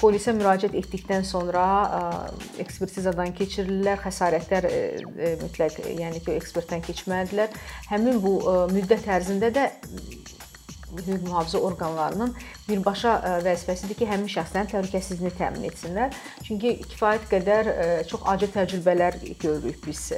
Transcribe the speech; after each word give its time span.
polisə 0.00 0.32
müraciət 0.36 0.74
etdikdən 0.80 1.26
sonra 1.28 1.64
ekspertizadan 2.62 3.34
keçirilirlər, 3.36 4.00
xəsarətlər 4.06 4.68
mütləq, 5.44 5.80
yəni 6.00 6.24
ki, 6.24 6.36
ekspertdən 6.40 6.84
keçməlidirlər. 6.88 7.54
Həmin 7.92 8.20
bu 8.24 8.38
müddət 8.72 9.08
ərzində 9.12 9.52
də 9.54 9.68
hüquq 10.90 11.20
mühafizə 11.22 11.60
orqanlarının 11.62 12.32
birbaşa 12.66 13.12
vəzifəsidir 13.44 13.98
ki, 14.00 14.08
həmin 14.10 14.30
şəxslərin 14.32 14.72
təhlükəsizliyini 14.72 15.36
təmin 15.38 15.68
etsinlər. 15.68 16.16
Çünki 16.48 16.72
kifayət 16.82 17.28
qədər 17.30 17.70
çox 18.10 18.24
acı 18.32 18.48
təcrübələr 18.56 19.20
görürük 19.38 19.84
biz, 19.86 20.08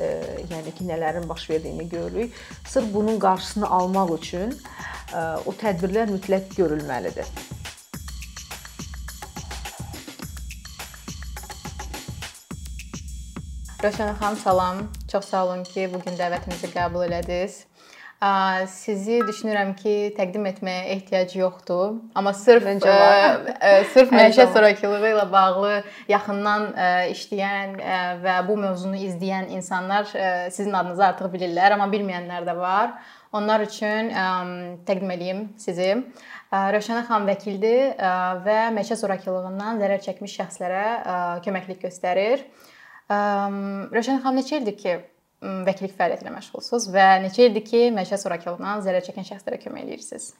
yəni 0.48 0.72
ki, 0.78 0.86
nələrin 0.88 1.28
baş 1.28 1.50
verdiyini 1.50 1.88
görürük. 1.92 2.38
Sırf 2.64 2.88
bunun 2.94 3.20
qarşısını 3.20 3.68
almaq 3.68 4.14
üçün 4.16 4.56
o 5.44 5.52
tədbirlər 5.60 6.08
mütləq 6.14 6.54
görülməlidir. 6.56 7.28
Rövşənə 13.82 14.12
xanım, 14.14 14.36
salam. 14.36 14.76
Çox 15.10 15.24
sağ 15.24 15.44
olun 15.44 15.62
ki, 15.66 15.88
bu 15.90 15.98
gün 16.04 16.14
dəvətimizi 16.14 16.68
qəbul 16.70 17.02
elədiniz. 17.08 17.56
Sizi 18.70 19.16
düşünürəm 19.26 19.72
ki, 19.74 19.94
təqdim 20.14 20.44
etməyə 20.52 20.84
ehtiyac 20.92 21.32
yoxdur. 21.34 21.96
Amma 22.14 22.30
sırf 22.30 22.62
Məncə 22.68 22.92
var. 23.00 23.48
ə, 23.58 23.72
sırf 23.90 24.12
məişət 24.20 24.52
zorakılığı 24.54 25.08
ilə 25.08 25.24
bağlı 25.32 25.72
yaxından 26.12 26.68
ə, 26.70 26.90
işləyən 27.16 27.72
ə, 27.82 27.96
və 28.22 28.36
bu 28.46 28.54
mövzunu 28.62 29.00
izləyən 29.02 29.50
insanlar 29.56 30.06
ə, 30.14 30.28
sizin 30.54 30.78
adınızı 30.78 31.02
artıq 31.08 31.32
bilirlər, 31.32 31.74
amma 31.74 31.90
bilməyənlər 31.90 32.46
də 32.46 32.54
var. 32.60 32.92
Onlar 33.34 33.64
üçün 33.66 34.12
ə, 34.14 34.28
təqdim 34.86 35.10
eləyim 35.16 35.40
sizi. 35.58 35.96
Rövşənə 36.54 37.02
xanım 37.10 37.26
vəkildir 37.32 37.98
və 38.46 38.60
məişət 38.78 39.02
zorakılığından 39.02 39.82
zərər 39.82 40.06
çəkmiş 40.06 40.38
şəxslərə 40.38 40.84
ə, 40.86 41.18
köməklik 41.48 41.82
göstərir. 41.88 42.46
Rövşən 43.10 44.22
xanım 44.22 44.38
neçə 44.40 44.60
ildir 44.60 44.76
ki, 44.78 44.94
vəkillik 45.66 45.96
fəaliyyəti 45.98 46.26
ilə 46.26 46.32
məşğulsunuz 46.36 46.88
və 46.94 47.06
neçə 47.24 47.48
ildir 47.48 47.64
ki, 47.66 47.82
məişət 47.96 48.22
zorakılığından 48.22 48.84
zərər 48.86 49.04
çəkən 49.08 49.26
şəxslərə 49.26 49.58
kömək 49.64 49.86
eləyirsiniz? 49.86 50.32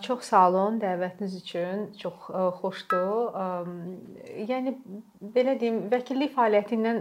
Çox 0.00 0.30
sağ 0.30 0.46
olun 0.48 0.78
dəvətiniz 0.80 1.34
üçün. 1.42 1.82
Çox 2.00 2.30
xoşdur. 2.62 3.36
Yəni 4.48 4.72
belə 5.34 5.58
deyim, 5.60 5.82
vəkillik 5.92 6.32
fəaliyyəti 6.38 6.78
ilə 6.78 6.94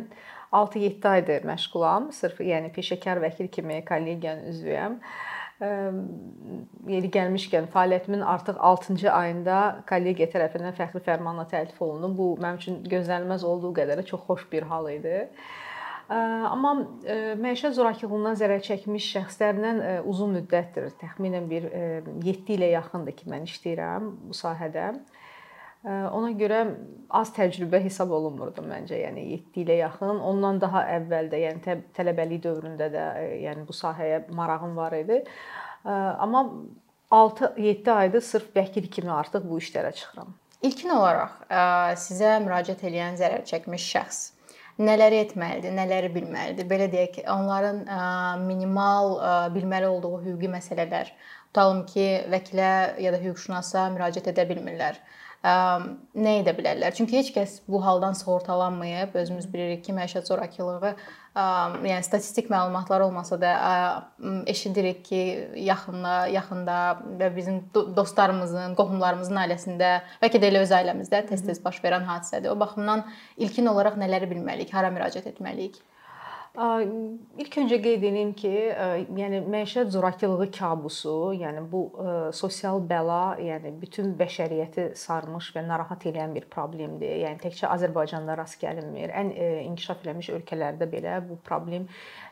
6-7 0.52 1.08
aydır 1.14 1.48
məşğulam. 1.48 2.12
Sırf 2.12 2.44
yəni 2.44 2.74
peşəkar 2.76 3.24
vəkil 3.24 3.48
kimi 3.48 3.80
kollegiyanın 3.88 4.52
üzvüyəm 4.52 5.00
yeri 5.60 7.10
gəlmişkən 7.14 7.66
fəaliyyətimin 7.74 8.22
artıq 8.22 8.60
6-cı 8.62 9.10
ayında 9.12 9.84
kollegiya 9.90 10.28
tərəfindən 10.34 10.76
fəxri 10.78 11.02
fərmanla 11.06 11.48
təltif 11.50 11.80
olundu. 11.82 12.12
Bu 12.18 12.28
mənim 12.42 12.60
üçün 12.62 12.84
gözlənilməz 12.92 13.46
olduğu 13.46 13.72
qədər 13.80 14.04
çox 14.06 14.22
xoş 14.28 14.46
bir 14.52 14.68
hal 14.70 14.90
idi. 14.94 15.24
Amma 16.08 16.72
məişət 17.42 17.74
zorakılığından 17.76 18.38
zərər 18.40 18.62
çəkmiş 18.64 19.10
şəxslərlə 19.18 19.72
uzun 20.08 20.38
müddətdir, 20.38 20.94
təxminən 21.02 21.50
bir 21.50 21.68
7 22.24 22.54
ilə 22.56 22.70
yaxındır 22.78 23.18
ki, 23.18 23.26
mən 23.34 23.50
işləyirəm 23.50 24.12
bu 24.30 24.38
sahədə. 24.38 24.94
Ona 25.88 26.34
görə 26.36 26.64
az 27.16 27.30
təcrübə 27.32 27.80
hesab 27.86 28.12
olunmurdu 28.12 28.60
məncə. 28.66 28.98
Yəni 29.00 29.22
7 29.32 29.62
ilə 29.64 29.78
yaxın, 29.80 30.18
ondan 30.20 30.60
daha 30.60 30.82
əvvəl 30.98 31.30
də, 31.32 31.40
yəni 31.46 31.78
tələbəlik 31.96 32.42
dövründə 32.44 32.90
də 32.92 33.04
yəni 33.46 33.64
bu 33.68 33.76
sahəyə 33.78 34.26
marağım 34.36 34.76
var 34.76 34.98
idi. 34.98 35.22
Amma 35.88 36.44
6-7 37.12 37.92
aydır 37.92 38.22
sırf 38.22 38.50
vəkil 38.56 38.90
kimi 38.92 39.12
artıq 39.16 39.48
bu 39.48 39.62
işlərə 39.64 39.94
çıxıram. 39.96 40.34
İlkin 40.68 40.90
olaraq 40.92 41.38
sizə 42.04 42.34
müraciət 42.44 42.84
edən 42.90 43.16
zərər 43.16 43.46
çəkmiş 43.48 43.86
şəxs 43.94 44.20
nələri 44.78 45.22
etməlidir, 45.24 45.72
nələri 45.74 46.10
bilməlidir? 46.14 46.68
Belə 46.70 46.90
deyək 46.92 47.22
onların 47.32 47.80
minimal 48.44 49.16
bilməli 49.56 49.88
olduğu 49.88 50.20
hüquqi 50.26 50.52
məsələlər. 50.52 51.14
Tutalım 51.48 51.86
ki, 51.90 52.10
vəkilə 52.34 52.74
ya 53.02 53.14
da 53.16 53.22
hüquqşünasa 53.24 53.88
müraciət 53.96 54.34
edə 54.34 54.44
bilmirlər 54.50 55.00
nə 55.44 56.34
edə 56.42 56.54
bilərlər? 56.58 56.96
Çünki 56.98 57.20
heç 57.20 57.30
kəs 57.36 57.60
bu 57.70 57.80
haldan 57.86 58.14
sığortalanmayıb. 58.18 59.16
Özümüz 59.16 59.48
bilirik 59.54 59.84
ki, 59.86 59.94
məişət 59.94 60.28
zorakılığı 60.28 60.96
yəni 61.38 62.04
statistik 62.04 62.50
məlumatlar 62.50 63.04
olmasa 63.06 63.38
da 63.42 63.52
eşidirik 64.50 65.04
ki, 65.06 65.22
yaxında, 65.68 66.16
yaxında 66.34 66.78
və 67.20 67.30
bizim 67.36 67.60
dostlarımızın, 67.74 68.74
qohumlarımızın 68.80 69.44
ailəsində, 69.44 69.92
bəlkə 70.24 70.42
də 70.42 70.50
elə 70.50 70.64
öz 70.66 70.74
ailəmizdə 70.80 71.22
tez-tez 71.30 71.62
baş 71.64 71.84
verən 71.84 72.08
hadisədir. 72.10 72.50
O 72.50 72.60
baxımdan 72.60 73.06
ilkin 73.38 73.70
olaraq 73.70 74.00
nələri 74.02 74.32
bilməliyik, 74.34 74.74
hara 74.74 74.90
müraciət 74.90 75.30
etməliyik? 75.36 75.78
İlk 76.58 77.56
öncə 77.62 77.78
qeyd 77.84 78.02
edim 78.08 78.32
ki, 78.34 78.52
yəni 79.14 79.44
məişət 79.46 79.92
zorakılığı 79.94 80.48
kabusu, 80.56 81.12
yəni 81.38 81.62
bu 81.70 81.84
sosial 82.34 82.82
bəla, 82.90 83.38
yəni 83.46 83.76
bütün 83.78 84.16
bəşəriyyəti 84.18 84.88
sarmış 84.98 85.52
və 85.54 85.62
narahat 85.68 86.08
edən 86.10 86.34
bir 86.34 86.48
problemdir. 86.50 87.14
Yəni 87.22 87.38
təkcə 87.44 87.70
Azərbaycanda 87.76 88.34
rast 88.40 88.58
gəlinmir. 88.64 89.14
Ən 89.14 89.30
inkişaf 89.68 90.02
eləmiş 90.02 90.32
ölkələrdə 90.40 90.90
belə 90.90 91.20
bu 91.28 91.38
problem 91.46 91.86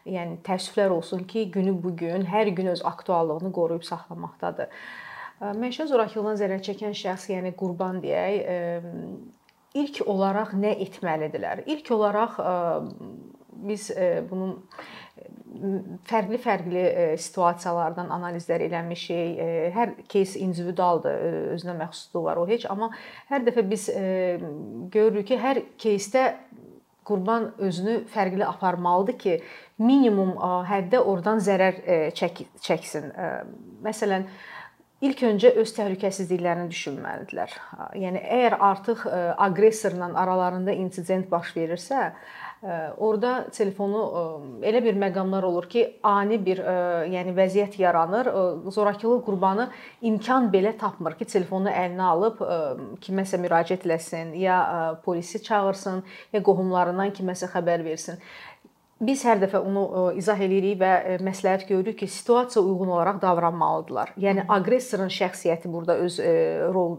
yəni 0.09 0.39
təəssüflər 0.47 0.97
olsun 0.97 1.21
ki, 1.29 1.45
günü 1.53 1.77
bu 1.83 1.93
gün 2.01 2.25
hər 2.25 2.49
gün 2.57 2.73
öz 2.73 2.81
aktuallığını 2.81 3.53
qoruyub 3.53 3.85
saxlamaqdadır. 3.85 4.73
Məişət 5.61 5.93
zorakılığından 5.93 6.41
zərər 6.41 6.65
çəkən 6.65 6.97
şəxs, 6.97 7.29
yəni 7.29 7.53
qurban 7.61 8.01
deyək, 8.01 8.81
ilk 9.85 10.01
olaraq 10.09 10.57
nə 10.57 10.73
etməlidirlər? 10.89 11.67
İlk 11.69 11.93
olaraq 11.93 12.41
biz 13.54 13.90
e, 13.90 14.24
bunun 14.30 14.58
fərqli-fərqli 16.08 16.82
e, 16.82 17.06
situasiyalardan 17.20 18.10
analizlər 18.14 18.64
eləmişik. 18.68 19.40
E, 19.40 19.48
hər 19.74 19.94
кейs 20.10 20.36
individualdır, 20.40 21.16
özünə 21.56 21.76
məxsusluğu 21.82 22.24
var 22.28 22.40
o 22.40 22.46
heç, 22.48 22.66
amma 22.70 22.90
hər 23.30 23.44
dəfə 23.48 23.66
biz 23.70 23.88
görürük 24.94 25.30
ki, 25.32 25.40
hər 25.40 25.64
keysdə 25.80 26.28
qurban 27.10 27.50
özünü 27.58 28.04
fərqli 28.12 28.46
aparmalıdır 28.46 29.18
ki, 29.18 29.40
minimum 29.82 30.36
həddə 30.68 31.00
oradan 31.00 31.40
zərər 31.42 31.80
çək 32.14 32.44
çəksin. 32.62 33.08
Məsələn, 33.82 34.28
ilk 35.02 35.24
öncə 35.26 35.54
öz 35.58 35.72
təhlükəsizliklərini 35.74 36.68
düşünməlidirlər. 36.70 37.56
Yəni 37.98 38.20
əgər 38.20 38.58
artıq 38.68 39.06
aqressorla 39.40 40.12
aralarında 40.22 40.76
insident 40.76 41.30
baş 41.32 41.56
verirsə, 41.56 42.12
Orda 42.97 43.45
telefonu 43.53 43.99
elə 44.65 44.79
bir 44.81 44.95
məqamlar 44.97 45.45
olur 45.45 45.67
ki, 45.69 45.83
ani 46.01 46.39
bir 46.41 46.63
yəni 47.11 47.35
vəziyyət 47.37 47.77
yaranır. 47.77 48.29
Zorakılıq 48.73 49.21
qurbanı 49.27 49.67
imkan 50.01 50.49
belə 50.53 50.71
tapmır 50.79 51.13
ki, 51.19 51.27
telefonu 51.29 51.69
əlinə 51.69 52.07
alıb 52.09 52.41
kiməsə 53.05 53.37
müraciət 53.43 53.85
etsin, 53.85 54.33
ya 54.33 54.97
polisi 55.05 55.43
çağırsın, 55.45 56.01
ya 56.33 56.41
qohumlarından 56.41 57.13
kiməsə 57.13 57.51
xəbər 57.53 57.85
versin. 57.85 58.17
Biz 58.95 59.25
hər 59.27 59.41
dəfə 59.43 59.59
onu 59.59 60.11
izah 60.17 60.39
eləyirik 60.39 60.79
və 60.79 61.19
məsləhət 61.27 61.67
görürük 61.67 61.99
ki, 61.99 62.07
situasiya 62.07 62.63
uyğun 62.63 62.95
olaraq 62.95 63.21
davranmalıdırlar. 63.21 64.15
Yəni 64.17 64.47
aqressorun 64.49 65.11
şəxsiyyəti 65.11 65.69
burada 65.69 65.99
öz 66.01 66.17
rol 66.73 66.97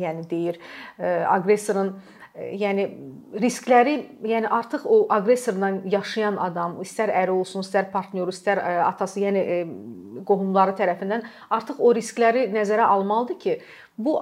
yəni 0.00 0.24
deyir. 0.30 0.58
Aqressorun 0.98 1.92
yəni 2.36 2.86
riskləri, 3.40 3.96
yəni 4.24 4.48
artıq 4.52 4.84
o 4.84 5.00
aqressorla 5.12 5.72
yaşayan 5.92 6.38
adam, 6.40 6.78
istər 6.84 7.10
əri 7.12 7.34
olsun, 7.34 7.64
istər 7.66 7.90
partnyoru, 7.92 8.32
istər 8.34 8.60
atası, 8.86 9.20
yəni 9.24 9.42
qohumları 10.26 10.76
tərəfindən 10.78 11.26
artıq 11.52 11.80
o 11.82 11.92
riskləri 11.96 12.46
nəzərə 12.54 12.86
almalıdır 12.96 13.40
ki, 13.42 13.58
bu 13.98 14.18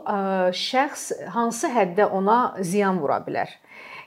şəxs 0.64 1.10
hansı 1.34 1.70
həddə 1.74 2.08
ona 2.10 2.38
ziyan 2.60 3.00
vura 3.02 3.20
bilər. 3.26 3.50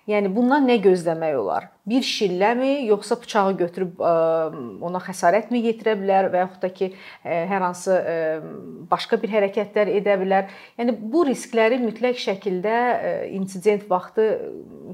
Yəni 0.07 0.31
bundan 0.33 0.67
nə 0.67 0.79
gözləmək 0.83 1.35
olar? 1.39 1.71
Bir 1.87 2.03
şilləmi, 2.03 2.85
yoxsa 2.89 3.15
bıçağı 3.21 3.53
götürüb 3.61 4.01
ona 4.03 4.99
xəsarət 5.05 5.53
mi 5.55 5.61
yetirə 5.63 5.95
bilər 5.99 6.27
və 6.33 6.43
yaxud 6.43 6.65
da 6.65 6.71
ki, 6.75 6.89
hər 7.23 7.63
hansı 7.63 7.95
başqa 8.91 9.19
bir 9.21 9.31
hərəkətlər 9.37 9.93
edə 9.95 10.17
bilər? 10.19 10.51
Yəni 10.79 10.97
bu 10.99 11.23
riskləri 11.29 11.79
mütləq 11.79 12.19
şəkildə 12.19 12.77
insident 13.37 13.87
vaxtı, 13.89 14.27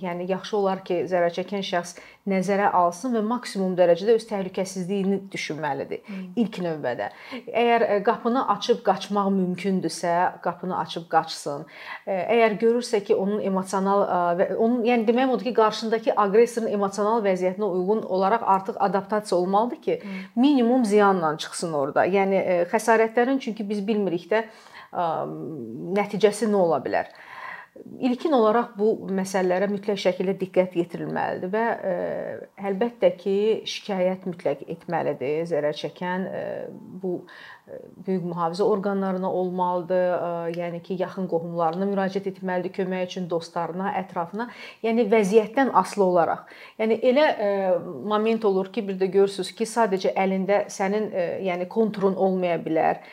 yəni 0.03 0.29
yaxşı 0.29 0.57
olar 0.57 0.83
ki, 0.85 1.03
zərər 1.09 1.33
çəkən 1.33 1.65
şəxs 1.65 1.97
nəzərə 2.29 2.69
alsın 2.71 3.17
və 3.17 3.21
maksimum 3.27 3.73
dərəcədə 3.75 4.15
öz 4.15 4.25
təhlükəsizliyini 4.29 5.17
düşünməlidir 5.31 6.03
hmm. 6.05 6.21
ilk 6.39 6.59
növbədə. 6.63 7.09
Əgər 7.51 7.85
qapını 8.07 8.45
açıb 8.53 8.79
qaçmaq 8.85 9.27
mümkündürsə, 9.35 10.13
qapını 10.45 10.77
açıb 10.79 11.09
qaçsın. 11.11 11.65
Əgər 12.07 12.55
görürsə 12.61 13.01
ki, 13.03 13.17
onun 13.19 13.43
emosional 13.43 14.05
və 14.39 14.49
onun 14.55 14.85
yəni 14.87 15.07
demək 15.09 15.35
odur 15.35 15.49
ki, 15.49 15.55
qarşındakı 15.59 16.15
aqressorun 16.25 16.71
emosional 16.83 17.23
vəziyyətinə 17.23 17.71
uyğun 17.79 18.03
olaraq 18.03 18.43
artıq 18.43 18.79
adaptasiya 18.79 19.39
olmalıdır 19.39 19.81
ki, 19.81 19.99
minimum 20.35 20.85
ziyanla 20.85 21.37
çıxsın 21.37 21.73
orada. 21.73 22.05
Yəni 22.05 22.67
xəsarətlərin 22.71 23.39
çünki 23.39 23.69
biz 23.69 23.81
bilmirik 23.87 24.27
də 24.31 24.43
nəticəsi 24.93 26.51
nə 26.51 26.59
ola 26.67 26.81
bilər. 26.83 27.07
ilkin 28.05 28.35
olaraq 28.37 28.75
bu 28.77 28.91
məsələlərə 29.17 29.65
mütləq 29.71 29.97
şəkildə 29.97 30.35
diqqət 30.37 30.75
yetirilməlidir 30.77 31.49
və 31.49 31.63
ə, 31.73 31.93
əlbəttə 32.69 33.09
ki, 33.17 33.35
şikayət 33.65 34.27
mütləq 34.29 34.61
etməlidir 34.75 35.47
zərər 35.49 35.73
çəkən 35.79 36.27
ə, 36.29 36.43
bu 37.01 37.15
hüquq 38.07 38.25
mühafizə 38.31 38.63
orqanlarına 38.63 39.31
olmalıdır, 39.33 40.05
yəni 40.57 40.81
ki, 40.83 40.97
yaxın 41.01 41.27
qohumlarına 41.31 41.87
müraciət 41.89 42.29
etməlidir 42.33 42.73
kömək 42.77 43.05
üçün, 43.09 43.29
dostlarına, 43.29 43.93
ətrafına. 44.03 44.49
Yəni 44.83 45.07
vəziyyətdən 45.11 45.73
asılı 45.83 46.05
olaraq. 46.05 46.45
Yəni 46.79 46.99
elə 47.11 47.27
moment 48.09 48.45
olur 48.45 48.71
ki, 48.73 48.85
bir 48.87 48.99
də 49.01 49.11
görürsüz 49.17 49.53
ki, 49.57 49.67
sadəcə 49.69 50.13
əlində 50.25 50.63
sənin 50.73 51.09
yəni 51.47 51.67
konturun 51.71 52.15
olmaya 52.15 52.59
bilər. 52.63 53.03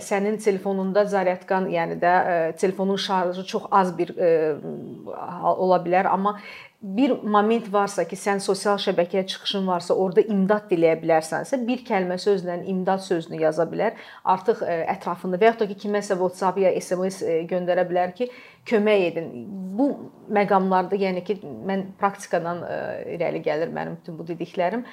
Sənin 0.00 0.38
telefonunda 0.40 1.04
zaryadkan, 1.04 1.66
yəni 1.68 1.98
də 2.00 2.12
telefonun 2.56 2.96
şarjı 2.96 3.42
çox 3.44 3.66
az 3.70 3.90
bir 3.98 4.12
ola 4.16 5.78
bilər, 5.84 6.08
amma 6.08 6.38
bir 6.82 7.10
moment 7.22 7.72
varsa 7.72 8.04
ki, 8.08 8.16
sən 8.20 8.40
sosial 8.42 8.76
şəbəkəyə 8.80 9.24
çıxışın 9.26 9.64
varsa, 9.66 9.94
orada 9.94 10.20
imdad 10.20 10.68
diləyə 10.70 10.98
bilərsənsə, 11.00 11.58
bir 11.66 11.82
kəlmə 11.88 12.18
sözlə 12.20 12.58
imdad 12.68 13.00
sözünü 13.02 13.40
yaza 13.40 13.64
bilər. 13.70 13.96
Artıq 14.24 14.62
e, 14.62 14.76
ətrafında 14.92 15.40
və 15.40 15.50
yaxud 15.50 15.64
da 15.64 15.68
ki, 15.72 15.78
kiməsə 15.86 16.18
WhatsApp 16.20 16.60
ya 16.60 16.74
SMS 16.78 17.22
e, 17.24 17.40
göndərə 17.50 17.86
bilər 17.88 18.12
ki, 18.18 18.28
kömək 18.68 19.06
edin. 19.08 19.32
Bu 19.78 19.88
məqamlarda, 20.36 21.00
yəni 21.00 21.24
ki, 21.26 21.40
mən 21.42 21.88
praktikadan 22.00 22.62
e, 22.68 22.78
irəli 23.16 23.42
gəlir 23.46 23.72
mənim 23.72 23.98
bütün 24.02 24.20
bu 24.20 24.28
dediklərim. 24.28 24.84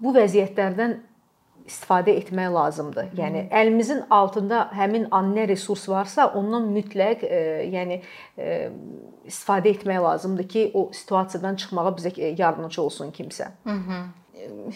Bu 0.00 0.16
vəziyyətlərdən 0.16 0.98
istifadə 1.66 2.14
etmək 2.20 2.48
lazımdır. 2.54 3.12
Yəni 3.18 3.44
əlimizin 3.54 4.02
altında 4.10 4.64
həmin 4.76 5.08
an 5.14 5.30
nə 5.36 5.46
resurs 5.50 5.88
varsa, 5.88 6.28
ondan 6.38 6.70
mütləq 6.74 7.26
e, 7.26 7.42
yəni 7.72 8.00
e, 8.38 8.56
istifadə 9.28 9.72
etmək 9.74 10.02
lazımdır 10.02 10.48
ki, 10.48 10.64
o 10.74 10.88
situasiyadan 10.94 11.60
çıxmağa 11.62 11.94
bizə 11.98 12.12
yardımçı 12.38 12.82
olsun 12.82 13.14
kimsə. 13.14 13.52
Hı 13.64 13.78
-hı 13.78 14.02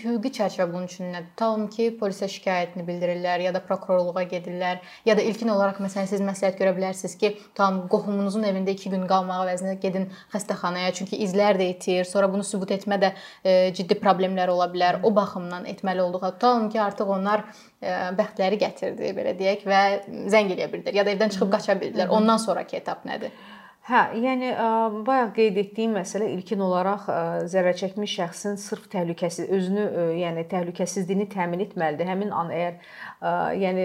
hüquqi 0.00 0.30
çərçivə 0.36 0.66
bunun 0.70 0.86
üçün 0.88 1.10
nədir? 1.12 1.28
Tutalım 1.32 1.66
ki, 1.72 1.88
polisə 2.00 2.28
şikayətini 2.30 2.84
bildirirlər 2.86 3.42
ya 3.46 3.52
da 3.54 3.62
prokurorluğa 3.64 4.24
gedirlər 4.30 4.82
ya 5.08 5.16
da 5.18 5.24
ilkin 5.24 5.50
olaraq 5.54 5.80
məsələn 5.84 6.08
siz 6.10 6.22
məsləhət 6.24 6.58
görə 6.60 6.74
bilərsiniz 6.76 7.16
ki, 7.20 7.32
tam 7.58 7.82
qohumunuzun 7.92 8.46
evində 8.50 8.74
2 8.76 8.92
gün 8.94 9.06
qalmağı 9.10 9.46
əvəzinə 9.46 9.76
gedin 9.82 10.08
xəstəxanaya, 10.34 10.92
çünki 10.98 11.18
izlər 11.26 11.58
də 11.60 11.70
itir, 11.74 12.04
sonra 12.08 12.30
bunu 12.32 12.46
sübut 12.46 12.74
etmə 12.76 13.00
də 13.02 13.12
e, 13.14 13.56
ciddi 13.76 13.98
problemlər 14.02 14.52
ola 14.52 14.68
bilər. 14.72 15.00
O 15.06 15.14
baxımdan 15.16 15.66
etməli 15.72 16.04
olduq. 16.04 16.28
Tutalım 16.36 16.70
ki, 16.70 16.80
artıq 16.82 17.12
onlar 17.18 17.44
e, 17.80 17.92
bəxtləri 18.18 18.60
gətirdi, 18.62 19.12
belə 19.16 19.36
deyək 19.38 19.66
və 19.66 19.82
zəng 20.32 20.54
eləyə 20.54 20.70
bildilər 20.72 21.02
ya 21.02 21.06
da 21.06 21.14
evdən 21.16 21.36
çıxıb 21.36 21.52
qaça 21.52 21.78
bildilər. 21.80 22.12
Ondan 22.14 22.42
sonrakı 22.42 22.80
etap 22.80 23.06
nədir? 23.08 23.34
Hə, 23.86 24.00
yəni 24.18 24.48
bayaq 25.06 25.28
qeyd 25.36 25.58
etdiyim 25.60 25.92
məsələ 25.94 26.26
ilkin 26.32 26.58
olaraq 26.64 27.04
zərər 27.52 27.76
çəkmiş 27.78 28.16
şəxsin 28.18 28.56
sırf 28.58 28.88
təhlükəsiz 28.90 29.46
özünü, 29.54 29.84
yəni 30.18 30.42
təhlükəsizliyini 30.50 31.28
təmin 31.30 31.62
etməlidir. 31.68 32.10
Həmin 32.10 32.32
an 32.34 32.50
əgər 32.50 33.54
yəni 33.62 33.84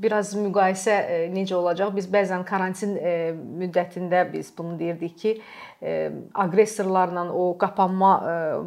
biraz 0.00 0.32
müqayisə 0.40 0.96
necə 1.36 1.58
olacaq? 1.58 1.92
Biz 1.98 2.08
bəzən 2.16 2.46
karantin 2.48 2.96
müddətində 3.60 4.24
biz 4.32 4.54
bunu 4.56 4.78
deyirdik 4.80 5.18
ki, 5.20 5.34
aqressorlarla 6.34 7.26
o 7.32 7.56
qapanma 7.58 8.12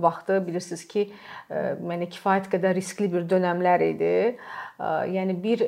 vaxtı 0.01 0.39
bilirsiniz 0.48 0.88
ki, 0.88 1.07
yəni 1.51 2.10
kifayət 2.10 2.50
qədər 2.54 2.75
riskli 2.80 3.12
bir 3.13 3.27
dövrlər 3.30 3.86
idi 3.92 4.13
yəni 4.83 5.36
bir 5.44 5.62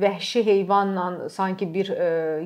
vəhşi 0.00 0.42
heyvanla 0.46 1.28
sanki 1.28 1.68
bir 1.74 1.90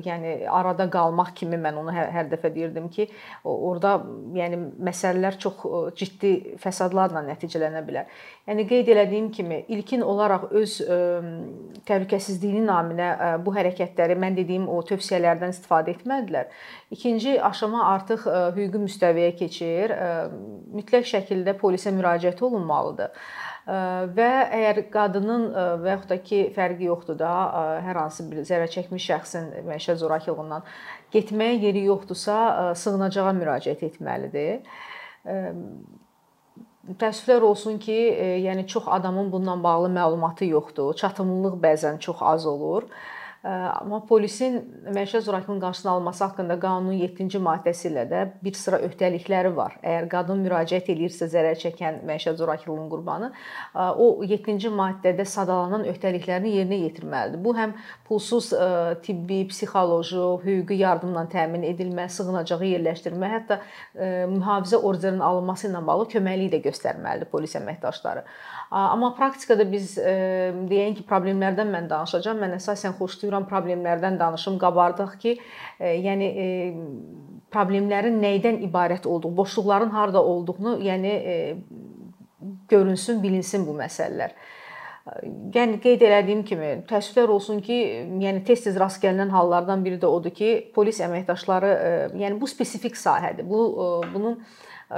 yəni 0.03 0.47
arada 0.49 0.89
qalmaq 0.91 1.33
kimi 1.35 1.57
mən 1.57 1.77
onu 1.79 1.93
hər, 1.95 2.09
hər 2.11 2.29
dəfə 2.33 2.51
deyirdim 2.53 2.89
ki, 2.91 3.07
orada 3.43 3.95
yəni 4.35 4.59
məsələlər 4.83 5.37
çox 5.39 5.63
ciddi 5.97 6.57
fəsadlarla 6.61 7.23
nəticələnə 7.29 7.83
bilər. 7.87 8.11
Yəni 8.47 8.67
qeyd 8.67 8.91
elədiyim 8.91 9.31
kimi 9.31 9.61
ilkin 9.71 10.03
olaraq 10.03 10.49
öz 10.51 10.75
təhlükəsizliyinin 11.87 12.67
naminə 12.67 13.09
bu 13.45 13.55
hərəkətləri 13.55 14.19
mən 14.19 14.35
dediyim 14.37 14.67
o 14.67 14.81
tövsiyələrdən 14.83 15.55
istifadə 15.55 15.95
etmədilər. 15.95 16.51
İkinci 16.91 17.39
aşama 17.41 17.92
artıq 17.93 18.27
hüquqi 18.57 18.83
müstəviyə 18.87 19.31
keçir. 19.39 19.93
Mütləq 20.73 21.07
şəkildə 21.09 21.55
polisə 21.61 21.93
müraciət 21.95 22.41
olunmalıdır 22.43 23.13
və 23.63 24.29
əgər 24.57 24.81
qadının 24.91 25.45
və 25.83 25.93
yaxud 25.93 26.09
da 26.11 26.17
ki, 26.19 26.39
fərqi 26.55 26.89
yoxdur 26.89 27.15
da, 27.21 27.31
hər 27.85 27.95
hansı 28.01 28.25
bir 28.27 28.43
zərər 28.43 28.67
çəkmiş 28.73 29.05
şəxsin 29.07 29.45
məişət 29.69 30.01
zorakılığından 30.01 30.65
getməyə 31.13 31.61
yeri 31.61 31.85
yoxdursa, 31.87 32.73
sığınacağa 32.75 33.31
müraciət 33.39 33.85
etməlidir. 33.87 34.67
Təəssüflər 36.99 37.45
olsun 37.47 37.79
ki, 37.79 37.95
yəni 38.43 38.67
çox 38.67 38.91
adamın 38.91 39.31
bununla 39.31 39.55
bağlı 39.63 39.93
məlumatı 39.95 40.49
yoxdur. 40.51 40.91
Çatımlılıq 40.99 41.55
bəzən 41.63 41.99
çox 42.03 42.19
az 42.19 42.45
olur. 42.45 42.89
Amma 43.43 43.97
polisin 44.07 44.53
məişət 44.95 45.25
zorakılığının 45.25 45.59
qarşısını 45.59 45.91
alması 45.91 46.23
haqqında 46.23 46.55
qanunun 46.63 46.95
7-ci 46.95 47.41
maddəsi 47.43 47.89
ilə 47.89 48.05
də 48.07 48.21
bir 48.39 48.53
sıra 48.55 48.77
öhdəlikləri 48.85 49.49
var. 49.57 49.73
Əgər 49.83 50.07
qadın 50.13 50.45
müraciət 50.45 50.87
eləyirsə 50.93 51.27
zərər 51.27 51.59
çəkən 51.59 51.97
məişət 52.07 52.39
zorakılığının 52.39 52.87
qurbanı, 52.93 53.33
o 53.75 54.23
7-ci 54.23 54.71
maddədə 54.71 55.25
sadalanan 55.27 55.83
öhdəliklərini 55.91 56.53
yerinə 56.55 56.79
yetirməlidir. 56.85 57.43
Bu 57.43 57.51
həm 57.57 57.75
pulsuz 58.07 58.53
tibbi, 59.03 59.41
psixoloji, 59.51 60.23
hüquqi 60.45 60.79
yardımla 60.79 61.25
təmin 61.35 61.67
edilmə, 61.67 62.07
sığınacağı 62.15 62.71
yerləşdirmə, 62.77 63.33
hətta 63.35 63.59
mühafizə 64.31 64.79
orderinin 64.79 65.19
alınması 65.19 65.67
ilə 65.67 65.83
bağlı 65.83 66.07
köməklik 66.15 66.55
də 66.55 66.63
göstərməlidir 66.71 67.27
polis 67.35 67.59
əməkdaşları. 67.59 68.23
Amma 68.73 69.11
praktikada 69.13 69.67
biz 69.69 69.91
deyən 70.01 70.95
ki, 70.97 71.03
problemlərdən 71.05 71.69
mən 71.69 71.89
danışacağam. 71.91 72.39
Mən 72.41 72.55
əsasən 72.57 72.95
xoşlayıram 72.97 73.45
problemlərdən 73.51 74.17
danışım, 74.17 74.57
qabardıq 74.63 75.13
ki, 75.21 75.35
yəni 75.77 76.29
problemlərin 77.53 78.17
nədən 78.17 78.63
ibarət 78.65 79.05
olduğu, 79.05 79.29
boşluqların 79.37 79.93
harda 79.93 80.23
olduğunu, 80.25 80.79
yəni 80.87 81.13
görünsün, 82.69 83.21
bilinsin 83.21 83.67
bu 83.67 83.77
məsələlər. 83.77 84.33
Yəni 85.53 85.77
qeyd 85.83 86.01
elədiyim 86.07 86.41
kimi, 86.47 86.73
təəssüflər 86.89 87.29
olsun 87.29 87.61
ki, 87.61 87.77
yəni 88.23 88.41
tez-tez 88.47 88.79
rast 88.79 89.03
gəlinən 89.03 89.29
hallardan 89.35 89.83
biri 89.85 90.01
də 90.01 90.09
odur 90.09 90.33
ki, 90.33 90.71
polis 90.73 91.01
əməkdaşları, 91.03 91.73
yəni 92.17 92.39
bu 92.41 92.49
spesifik 92.49 92.97
sahədir. 92.97 93.45
Bu 93.45 93.67
bunun 94.13 94.39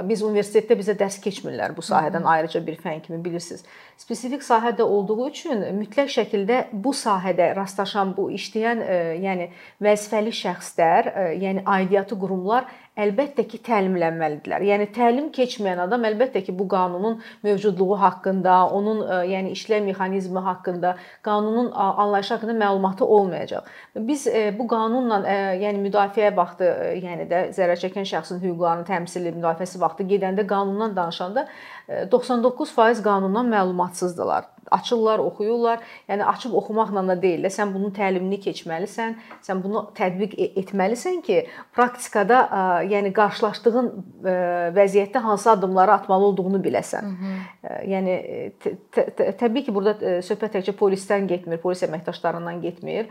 Biz 0.04 0.22
universitetdə 0.26 0.76
bizə 0.76 0.94
dərs 0.98 1.16
keçmirlər 1.24 1.72
bu 1.76 1.82
sahədən 1.84 2.26
ayrıca 2.28 2.60
bir 2.66 2.76
fən 2.82 3.00
kimi 3.04 3.22
bilirsiniz. 3.24 3.64
Spesifik 3.96 4.42
sahədə 4.44 4.82
olduğu 4.82 5.28
üçün 5.28 5.62
mütləq 5.78 6.10
şəkildə 6.12 6.58
bu 6.72 6.92
sahədə 6.96 7.52
rastlaşan 7.56 8.12
bu 8.16 8.28
işləyən, 8.36 8.82
yəni 9.24 9.48
vəzifəli 9.82 10.34
şəxslər, 10.36 11.12
yəni 11.40 11.64
aidiyyatı 11.64 12.18
qurumlar 12.20 12.68
əlbəttə 12.96 13.44
ki, 13.50 13.60
təlimlənməlidirlər. 13.66 14.64
Yəni 14.64 14.86
təlim 14.96 15.28
keçməyən 15.34 15.82
adam 15.84 16.06
əlbəttə 16.08 16.40
ki, 16.46 16.54
bu 16.56 16.66
qanunun 16.72 17.18
mövcudluğu 17.44 17.98
haqqında, 18.00 18.54
onun 18.72 19.02
e, 19.04 19.18
yəni 19.32 19.52
işlək 19.56 19.84
mexanizmi 19.90 20.42
haqqında, 20.46 20.94
qanunun 21.26 21.70
anlayışı 21.76 22.34
haqqında 22.34 22.56
məlumatı 22.64 23.04
olmayacaq. 23.04 23.68
Biz 23.96 24.26
e, 24.26 24.44
bu 24.58 24.68
qanunla 24.68 25.20
e, 25.28 25.36
yəni 25.64 25.82
müdafiə 25.88 26.32
vaxtı, 26.36 26.70
yəni 27.04 27.28
də 27.30 27.42
zərər 27.56 27.80
çəkən 27.84 28.08
şəxsin 28.12 28.40
hüquqlarının 28.44 28.88
təmsili 28.88 29.34
müdafiəsi 29.36 29.80
vaxtı 29.80 30.08
gedəndə 30.14 30.46
qanundan 30.48 30.96
danışanda 30.96 31.46
99% 31.88 33.02
qanundan 33.02 33.50
məlumatsızdılar 33.50 34.44
açırlar, 34.70 35.18
oxuyurlar. 35.18 35.78
Yəni 36.08 36.24
açıb 36.24 36.54
oxumaqla 36.54 37.02
da 37.08 37.16
deyil 37.22 37.44
də, 37.44 37.50
sən 37.52 37.72
bunun 37.74 37.92
təlimini 37.94 38.38
keçməlisən, 38.42 39.16
sən 39.46 39.62
bunu 39.62 39.86
tətbiq 39.96 40.34
e, 40.36 40.48
etməlisən 40.62 41.20
ki, 41.26 41.38
praktikada 41.76 42.40
yəni 42.90 43.12
qarşılaşdığın 43.16 43.92
vəziyyətdə 44.76 45.22
hansı 45.22 45.50
addımları 45.54 45.92
atmalı 45.92 46.24
olduğunu 46.32 46.62
biləsən. 46.64 47.02
Hı 47.02 47.14
-hı. 47.22 47.86
Yəni 47.92 48.16
təbii 49.38 49.64
ki, 49.64 49.74
burada 49.74 50.20
söhbət 50.26 50.58
təkcə 50.58 50.76
polisdən 50.82 51.26
getmir, 51.26 51.58
polis 51.58 51.82
əməkdaşlarından 51.82 52.60
getmir. 52.60 53.06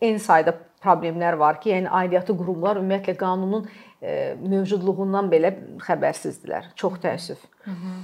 Eyni 0.00 0.18
sayda 0.18 0.54
problemlər 0.82 1.38
var 1.38 1.60
ki, 1.60 1.70
yəni 1.70 1.88
aidiyyatı 1.88 2.36
qurumlar 2.36 2.76
ümumiyyətlə 2.76 3.16
qanunun 3.16 3.68
mövcudluğundan 4.02 5.30
belə 5.32 5.54
xəbərsizdilər. 5.82 6.72
Çox 6.76 6.98
təəssüf. 7.04 7.38
Hı 7.64 7.70
-hı. 7.70 7.94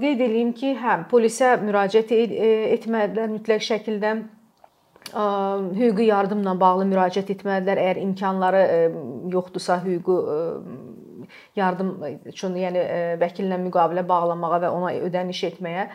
Qeyd 0.00 0.20
eləyim 0.20 0.52
ki, 0.52 0.74
hə, 0.76 0.96
polisə 1.10 1.56
müraciət 1.60 2.12
e, 2.12 2.24
etməlidirlər 2.76 3.30
mütləq 3.32 3.62
şəkildə 3.70 4.16
hüquqi 5.78 6.08
yardımla 6.08 6.60
bağlı 6.60 6.84
müraciət 6.90 7.30
etməlidirlər. 7.36 7.78
Əgər 7.78 8.00
imkanları 8.02 8.62
yoxdursa 9.32 9.78
hüquqi 9.84 10.16
yardım 11.56 11.96
üçün, 12.28 12.54
yəni 12.60 12.84
vəkillə 13.22 13.58
müqavilə 13.64 14.06
bağlamağa 14.08 14.62
və 14.66 14.70
ona 14.76 14.94
ödəniş 15.08 15.42
etməyə 15.50 15.88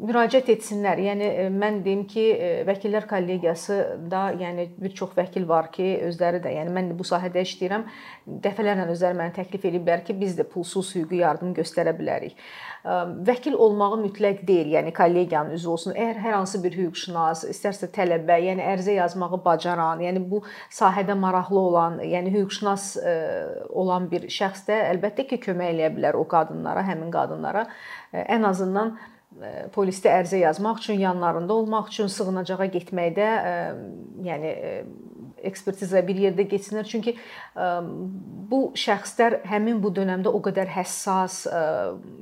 müraciət 0.00 0.48
etsinlər. 0.54 0.98
Yəni 1.04 1.26
mən 1.52 1.82
deyim 1.84 2.06
ki, 2.10 2.22
vəkillər 2.66 3.04
kollegiyası 3.06 3.76
da, 4.10 4.30
yəni 4.40 4.70
bir 4.80 4.94
çox 4.96 5.12
vəkil 5.14 5.44
var 5.46 5.68
ki, 5.70 5.90
özləri 6.08 6.40
də, 6.42 6.54
yəni 6.56 6.72
mən 6.74 6.88
bu 6.98 7.04
sahədə 7.06 7.44
işləyirəm. 7.44 7.84
Dəfələrlə 8.44 8.88
özləri 8.90 9.18
mənə 9.20 9.34
təklif 9.36 9.66
ediblər 9.68 10.02
ki, 10.06 10.16
biz 10.18 10.38
də 10.38 10.48
pulsuz 10.48 10.94
hüquqi 10.96 11.20
yardım 11.20 11.52
göstərə 11.54 11.92
bilərik. 11.94 12.40
Vəkil 13.28 13.54
olmağı 13.54 13.96
mütləq 14.02 14.42
deyil, 14.48 14.74
yəni 14.74 14.90
kollegiyanın 14.96 15.54
üzvü 15.56 15.70
olsun. 15.72 15.94
Əgər 15.96 16.18
hər 16.20 16.34
hansı 16.36 16.58
bir 16.64 16.74
hüquqşünas, 16.76 17.44
istərsə 17.48 17.88
tələbə, 17.94 18.36
yəni 18.48 18.64
ərizə 18.74 18.96
yazmağı 18.98 19.38
bacaran, 19.44 20.02
yəni 20.04 20.20
bu 20.28 20.42
sahədə 20.72 21.16
maraqlı 21.16 21.60
olan, 21.60 22.00
yəni 22.04 22.32
hüquqşünas 22.34 22.90
olan 23.70 24.10
bir 24.10 24.22
şəxs 24.28 24.53
də 24.68 24.76
əlbəttə 24.92 25.26
ki, 25.30 25.40
kömək 25.48 25.74
eləyə 25.74 25.90
bilər 25.96 26.18
o 26.20 26.24
qadınlara, 26.28 26.84
həmin 26.86 27.10
qadınlara 27.14 27.66
ən 28.12 28.46
azından 28.46 28.94
polisdə 29.74 30.12
ərizə 30.14 30.38
yazmaq 30.44 30.78
üçün, 30.78 31.00
yanlarında 31.02 31.54
olmaq 31.54 31.88
üçün, 31.90 32.06
sığınacağa 32.12 32.68
getməkdə, 32.76 33.30
yəni 34.22 34.52
ekspertiza 35.44 36.00
bir 36.06 36.20
yerdə 36.22 36.46
keçsinlər. 36.48 36.86
Çünki 36.88 37.16
bu 38.50 38.60
şəxslər 38.78 39.40
həmin 39.50 39.82
bu 39.82 39.90
dövrdə 39.96 40.30
o 40.30 40.40
qədər 40.44 40.70
həssas 40.76 41.42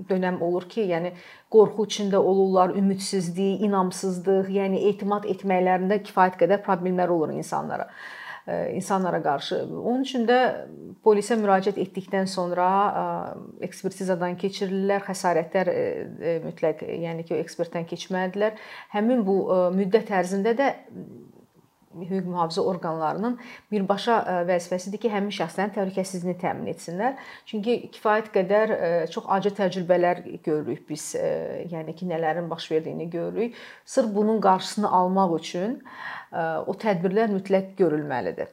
dövrəm 0.09 0.41
olur 0.43 0.67
ki, 0.73 0.87
yəni 0.95 1.13
qorxu 1.53 1.87
içində 1.91 2.17
olurlar, 2.17 2.73
ümidsizlik, 2.81 3.61
inamsızlıq, 3.69 4.49
yəni 4.57 4.83
etimad 4.89 5.29
etməklərində 5.29 6.01
kifayət 6.09 6.41
qədər 6.41 6.65
problemlər 6.65 7.13
olur 7.13 7.37
insanlara 7.37 7.91
insanlara 8.49 9.23
qarşı. 9.23 9.61
Onun 9.71 10.03
üçün 10.03 10.27
də 10.27 10.39
polisə 11.05 11.37
müraciət 11.39 11.79
etdikdən 11.83 12.27
sonra 12.31 12.67
ekspertizadan 13.63 14.35
keçirirlər, 14.41 15.03
xəsarətlər 15.07 15.71
mütləq, 16.47 16.83
yəni 17.05 17.27
ki, 17.27 17.37
o 17.37 17.43
ekspertdən 17.43 17.87
keçməlidirlər. 17.91 18.59
Həmin 18.95 19.23
bu 19.27 19.37
müddət 19.79 20.11
ərzində 20.15 20.57
də 20.59 20.73
hüquq 21.97 22.29
mühafizə 22.29 22.65
orqanlarının 22.73 23.37
birbaşa 23.73 24.17
vəzifəsidir 24.49 25.03
ki, 25.03 25.11
həmin 25.13 25.35
şəxslərin 25.35 25.75
təhlükəsizliyini 25.77 26.39
təmin 26.41 26.73
etsinlər. 26.73 27.19
Çünki 27.49 27.77
kifayət 27.97 28.33
qədər 28.35 28.75
çox 29.13 29.29
acı 29.37 29.53
təcrübələr 29.59 30.25
görürük 30.45 30.89
biz, 30.89 31.13
yəni 31.73 31.97
ki, 31.99 32.09
nələrin 32.11 32.51
baş 32.51 32.71
verdiyini 32.71 33.11
görürük. 33.11 33.61
Sırf 33.85 34.15
bunun 34.15 34.41
qarşısını 34.41 34.91
almaq 34.91 35.39
üçün 35.39 35.79
o 36.33 36.75
tədbirlər 36.87 37.33
mütləq 37.37 37.77
görülməlidir 37.79 38.51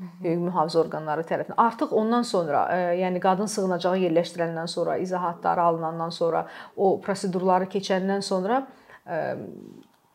hüquq 0.00 0.40
mühafizə 0.40 0.78
orqanları 0.80 1.24
tərəfindən. 1.28 1.58
Artıq 1.60 1.92
ondan 1.96 2.24
sonra, 2.24 2.62
yəni 2.96 3.20
qadın 3.20 3.50
sığınacağı 3.52 4.00
yerləşdiriləndən 4.06 4.70
sonra, 4.72 4.96
izahatları 4.96 5.62
alınandan 5.62 6.12
sonra, 6.14 6.46
o 6.76 6.94
prosedurları 7.04 7.68
keçəndən 7.72 8.24
sonra 8.24 8.62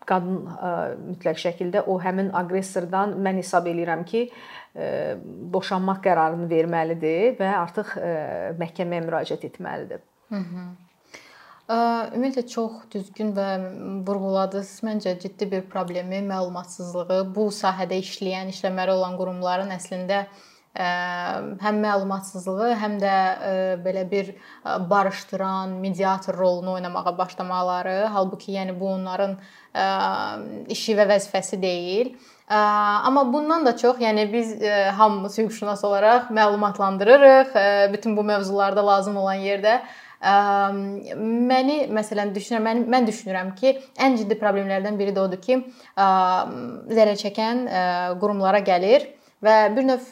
qadın 0.10 0.40
mütləq 1.12 1.42
şəkildə 1.42 1.86
o 1.92 1.98
həmin 2.02 2.32
aqressordan 2.42 3.18
mən 3.26 3.42
hesab 3.42 3.68
eləyirəm 3.72 4.06
ki, 4.06 4.24
boşanmaq 5.56 6.02
qərarını 6.06 6.50
verməlidir 6.52 7.38
və 7.40 7.52
artıq 7.60 7.96
məhkəməyə 8.60 9.06
müraciət 9.08 9.46
etməlidir. 9.52 10.04
Hı 10.30 10.42
-hı. 10.42 10.66
Ümumiyyətlə 11.66 12.44
çox 12.46 12.74
düzgün 12.94 13.32
və 13.34 13.46
vurğuladınız. 14.08 14.72
Məncə 14.86 15.16
ciddi 15.20 15.48
bir 15.52 15.64
problemi, 15.70 16.20
məlumatsızlığı 16.22 17.24
bu 17.36 17.48
sahədə 17.50 17.98
işləyən, 18.04 18.52
işləməli 18.54 18.94
olan 18.94 19.18
qurumların 19.18 19.74
əslində 19.74 20.28
həm 20.76 21.82
məlumatsızlığı, 21.84 22.74
həm 22.82 22.98
də 23.00 23.16
belə 23.86 24.04
bir 24.12 24.34
barışdıran, 24.90 25.70
mediator 25.80 26.38
rolunu 26.38 26.74
oynamağa 26.76 27.18
başlamaları, 27.18 28.06
halbuki 28.14 28.52
yəni 28.58 28.80
bu 28.80 28.90
onların 28.98 29.38
işi 30.72 30.98
və 31.00 31.08
vəzifəsi 31.14 31.62
deyil. 31.62 32.14
Amma 32.48 33.26
bundan 33.34 33.66
da 33.66 33.78
çox, 33.78 33.98
yəni 34.04 34.28
biz 34.34 34.56
hamımız 34.98 35.38
hüquqşünas 35.38 35.84
olaraq 35.84 36.30
məlumatlandırırıq 36.30 37.56
bütün 37.94 38.18
bu 38.18 38.24
mövzularda 38.24 38.86
lazım 38.86 39.18
olan 39.18 39.42
yerdə 39.42 39.80
məni 40.26 41.86
məsələn 41.94 42.32
düşünürəm, 42.36 42.64
mən 42.66 42.86
mən 42.90 43.08
düşünürəm 43.08 43.56
ki, 43.56 43.76
ən 44.00 44.16
ciddi 44.18 44.38
problemlərdən 44.40 44.98
biri 44.98 45.14
də 45.14 45.22
odur 45.22 45.42
ki, 45.42 45.60
zərər 45.98 47.20
çəkən 47.20 47.68
qurumlara 48.22 48.60
gəlir 48.66 49.06
və 49.46 49.58
bir 49.76 49.88
növ 49.92 50.10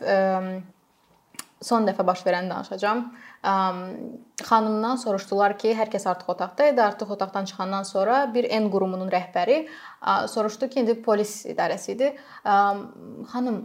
son 1.63 1.86
dəfə 1.88 2.04
baş 2.06 2.25
verəni 2.28 2.52
danışacağam. 2.52 3.04
Xanımdan 4.44 5.00
soruşdular 5.00 5.56
ki, 5.60 5.72
hər 5.78 5.92
kəs 5.92 6.06
artıq 6.12 6.34
otaqda 6.36 6.68
idi. 6.72 6.82
Artıq 6.84 7.13
otaqdan 7.16 7.46
çıxandan 7.50 7.88
sonra 7.88 8.25
bir 8.34 8.50
N 8.52 8.70
qurumunun 8.72 9.12
rəhbəri 9.12 9.68
soruşdu 10.32 10.70
ki, 10.70 10.84
indi 10.84 10.98
polis 11.02 11.46
idarəsi 11.48 11.96
idi. 11.96 12.13
Xanım, 12.44 13.60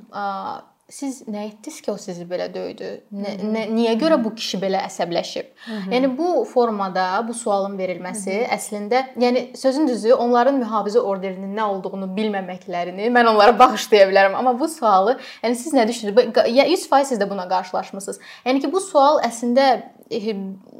siz 0.88 1.18
nə 1.28 1.42
etdiniz 1.50 1.82
ki, 1.84 1.90
o 1.92 1.98
sizi 2.00 2.24
belə 2.28 2.46
döydü? 2.52 2.86
Nə, 3.12 3.34
nə 3.44 3.64
niyə 3.68 3.92
görə 4.00 4.16
bu 4.24 4.30
kişi 4.36 4.60
belə 4.62 4.80
əsəbləşib? 4.86 5.50
Hı 5.64 5.74
-hı. 5.74 5.90
Yəni 5.94 6.08
bu 6.18 6.44
formada 6.48 7.04
bu 7.28 7.34
sualın 7.34 7.76
verilməsi 7.78 8.32
Hı 8.32 8.44
-hı. 8.44 8.48
əslində, 8.56 9.02
yəni 9.24 9.56
sözün 9.56 9.88
düzü 9.88 10.14
onların 10.14 10.62
mühafizə 10.62 10.98
orderinin 10.98 11.56
nə 11.56 11.62
olduğunu 11.62 12.08
bilməməklərini 12.16 13.12
mən 13.12 13.28
onlara 13.34 13.58
bağışlaya 13.58 14.08
bilərəm, 14.10 14.34
amma 14.34 14.60
bu 14.60 14.68
sualı, 14.68 15.18
yəni 15.42 15.54
siz 15.54 15.74
nə 15.74 15.88
düşünürsüz? 15.88 16.32
100% 16.34 17.04
siz 17.04 17.18
də 17.18 17.30
buna 17.30 17.48
qarşılaşmısınız. 17.48 18.20
Yəni 18.46 18.60
ki, 18.60 18.72
bu 18.72 18.80
sual 18.80 19.20
əslində 19.20 19.82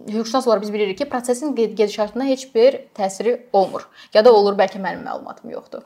hüquqşünas 0.08 0.46
olaraq 0.46 0.62
biz 0.62 0.72
bilirik 0.72 0.98
ki, 0.98 1.08
prosesin 1.08 1.54
gedişatına 1.54 2.24
heç 2.24 2.54
bir 2.54 2.80
təsiri 2.94 3.40
olmur. 3.52 3.88
Ya 4.14 4.24
da 4.24 4.32
olur, 4.32 4.56
bəlkə 4.56 4.80
mənim 4.80 5.04
məlumatım 5.04 5.50
yoxdur. 5.50 5.82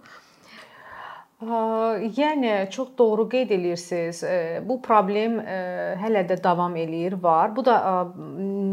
Yəni 1.43 2.71
çox 2.71 2.93
doğru 2.99 3.29
qeyd 3.29 3.51
eləyirsiniz. 3.51 4.23
Bu 4.69 4.77
problem 4.83 5.41
hələ 6.03 6.23
də 6.29 6.37
davam 6.45 6.77
eləyir, 6.77 7.17
var. 7.23 7.51
Bu 7.57 7.65
da 7.67 7.79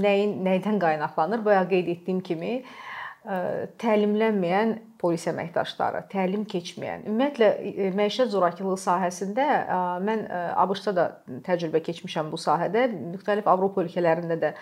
nəyin 0.03 0.35
nədən 0.45 0.77
qaynaqlanır? 0.81 1.45
Bayaq 1.45 1.69
qeyd 1.71 1.89
etdiyim 1.95 2.19
kimi 2.21 2.61
təlimlənməyən 3.81 4.75
polis 4.99 5.23
əməkdaşları, 5.31 6.03
təlim 6.11 6.43
keçməyən, 6.49 7.05
ümumiyyətlə 7.07 7.93
məişət 7.95 8.33
zorakılığı 8.33 8.75
sahəsində 8.83 9.45
mən 10.03 10.25
ABŞ-da 10.59 10.95
da 10.97 11.05
təcrübə 11.47 11.79
keçmişəm 11.85 12.31
bu 12.33 12.39
sahədə. 12.41 12.89
Müxtəlif 13.15 13.47
Avropa 13.47 13.85
ölkələrində 13.85 14.35
də 14.41 14.53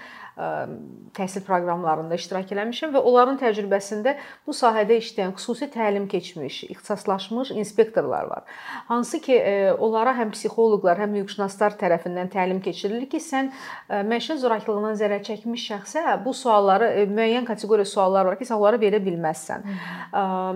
təhsil 1.18 1.42
proqramlarında 1.48 2.14
iştirak 2.20 2.52
eləmişəm 2.54 2.92
və 2.94 3.02
onların 3.10 3.40
təcrübəsində 3.42 4.14
bu 4.46 4.54
sahədə 4.54 5.00
işləyən 5.02 5.34
xüsusi 5.34 5.66
təlim 5.74 6.06
keçmiş, 6.12 6.60
ixtisaslaşmış 6.76 7.52
inspektorlar 7.58 8.30
var. 8.30 8.44
Hansı 8.92 9.18
ki, 9.26 9.40
onlara 9.82 10.14
həm 10.20 10.36
psixoloqlar, 10.36 11.02
həm 11.02 11.18
hüquqşünaslar 11.18 11.80
tərəfindən 11.82 12.30
təlim 12.30 12.62
keçirilir 12.62 13.10
ki, 13.10 13.18
sən 13.18 13.50
məişət 13.90 14.44
zorakılığından 14.44 15.00
zərər 15.02 15.26
çəkmiş 15.26 15.66
şəxsə 15.72 16.06
bu 16.22 16.36
sualları 16.38 17.08
müəyyən 17.10 17.50
kateqoriya 17.50 17.90
suallar 17.90 18.30
var 18.30 18.38
ki, 18.38 18.46
sən 18.46 18.62
onları 18.62 18.78
verə 18.86 19.02
bilməzsən. 19.02 19.66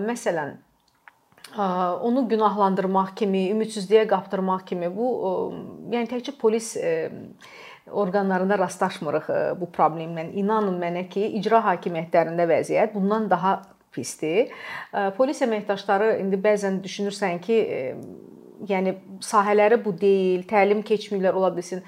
Məsələn, 0.02 0.56
onu 2.08 2.24
günahlandırmaq 2.28 3.14
kimi, 3.16 3.50
ümidsizliyə 3.52 4.06
qapdırmaq 4.08 4.64
kimi 4.70 4.88
bu 4.94 5.08
yəni 5.92 6.08
təkcə 6.10 6.36
polis 6.40 6.72
orqanlarında 7.90 8.58
rastlaşmırıq 8.58 9.28
bu 9.60 9.68
problemlə. 9.74 10.28
İnanın 10.38 10.78
mənə 10.80 11.06
ki, 11.12 11.26
icra 11.38 11.60
hakimiyyətlərində 11.66 12.46
vəziyyət 12.48 12.94
bundan 12.94 13.28
daha 13.30 13.56
pisdir. 13.92 14.52
Polis 15.18 15.42
əməkdaşları 15.44 16.14
indi 16.22 16.38
bəzən 16.40 16.80
düşünürsən 16.84 17.42
ki, 17.44 17.58
yəni 18.68 18.94
sahələri 19.24 19.80
bu 19.84 19.92
deyil, 19.98 20.46
təlim 20.48 20.80
keçməyirlər 20.86 21.36
ola 21.36 21.50
bilsin. 21.56 21.82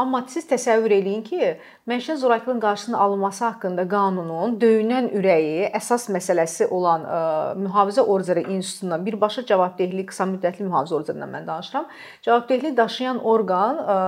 Amma 0.00 0.22
siz 0.32 0.46
təsəvvür 0.48 0.94
eləyin 0.96 1.22
ki, 1.26 1.54
məişət 1.90 2.20
zorakılığının 2.22 2.62
qarşısının 2.62 2.98
alınması 3.04 3.44
haqqında 3.44 3.84
qanunun 3.90 4.56
döyünən 4.62 5.10
ürəyi 5.18 5.68
əsas 5.76 6.06
məsələsi 6.14 6.68
olan 6.72 7.04
ə, 7.04 7.18
mühafizə 7.60 8.04
orderi 8.14 8.46
institutundan 8.54 9.04
birbaşa 9.06 9.44
cavabdehlik 9.50 10.08
qısa 10.12 10.28
müddətli 10.30 10.68
mühafizə 10.68 10.96
orderindən 11.00 11.34
mən 11.36 11.48
danışıram. 11.50 11.88
Cavabdehlik 12.26 12.76
daşıyan 12.78 13.20
orqan 13.34 13.82
ə, 13.82 13.98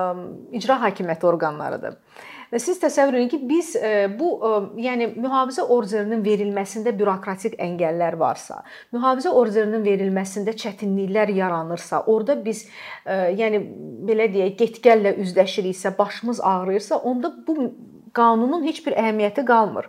icra 0.61 0.78
hakimiyyəti 0.87 1.28
orqanlarıdır. 1.32 1.99
Və 2.52 2.61
siz 2.61 2.76
təsəvvür 2.82 3.16
edin 3.16 3.30
ki, 3.32 3.38
biz 3.49 3.71
e, 3.76 3.92
bu 4.18 4.35
e, 4.44 4.50
yəni 4.85 5.06
mühafizə 5.16 5.64
orderinin 5.73 6.21
verilməsində 6.25 6.92
bürokratik 6.99 7.56
əngəllər 7.56 8.18
varsa, 8.21 8.59
mühafizə 8.92 9.32
orderinin 9.32 9.80
verilməsində 9.87 10.52
çətinliklər 10.61 11.32
yaranırsa, 11.38 12.02
orada 12.12 12.37
biz 12.44 12.66
e, 13.06 13.16
yəni 13.40 13.62
belə 14.09 14.28
deyək, 14.35 14.59
getgəllə 14.61 15.14
üzləşiriksə, 15.25 15.94
başımız 15.99 16.44
ağrıyırsa, 16.52 17.00
onda 17.09 17.32
bu 17.47 17.73
qanunun 18.12 18.68
heç 18.68 18.85
bir 18.87 19.00
əhəmiyyəti 19.00 19.47
qalmır. 19.49 19.88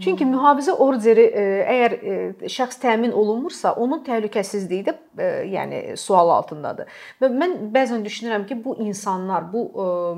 Çünki 0.00 0.26
mühafizə 0.28 0.74
orderi 0.84 1.24
e, 1.24 1.44
əgər 1.74 1.94
e, 1.94 2.16
şəxs 2.50 2.80
təmin 2.82 3.12
olunmursa, 3.12 3.74
onun 3.80 4.04
təhlükəsizliyi 4.06 4.86
də 4.88 4.94
e, 5.18 5.28
yəni 5.54 5.80
sual 6.00 6.30
altındadır. 6.36 6.90
Və 7.22 7.30
mən 7.32 7.56
bəzən 7.74 8.04
düşünürəm 8.06 8.46
ki, 8.48 8.58
bu 8.64 8.76
insanlar, 8.84 9.50
bu 9.52 9.66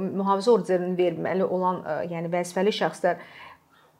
mühafizə 0.03 0.53
orderini 0.55 0.97
verməli 0.99 1.45
olan 1.45 1.83
yəni 2.11 2.31
vəzifəli 2.33 2.75
şəxslər 2.75 3.21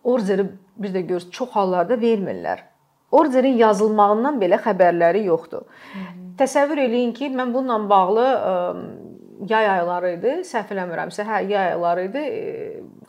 orderi 0.05 0.47
bir 0.79 0.95
də 0.95 1.07
gör 1.09 1.27
çox 1.31 1.51
hallarda 1.57 1.99
vermirlər. 2.01 2.63
Orderin 3.17 3.57
yazılmağından 3.59 4.41
belə 4.43 4.59
xəbərləri 4.63 5.25
yoxdur. 5.27 5.63
Hı 5.93 5.99
-hı. 5.99 6.23
Təsəvvür 6.37 6.81
eləyin 6.85 7.13
ki, 7.17 7.31
mən 7.33 7.55
bununla 7.55 7.91
bağlı 7.91 8.25
yay 9.49 9.69
ayları 9.69 10.13
idi, 10.17 10.35
səhv 10.49 10.73
eləmirəmsə, 10.75 11.27
hə, 11.29 11.43
yay 11.51 11.73
ayları 11.75 12.07
idi. 12.09 12.25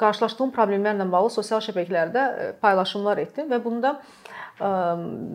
Qarşılaşdığım 0.02 0.54
problemlərlə 0.56 1.08
bağlı 1.12 1.34
sosial 1.38 1.64
şəbəkələrdə 1.66 2.54
paylaşımlar 2.62 3.24
etdim 3.24 3.52
və 3.52 3.62
bunda 3.64 3.98
ə, 4.60 4.72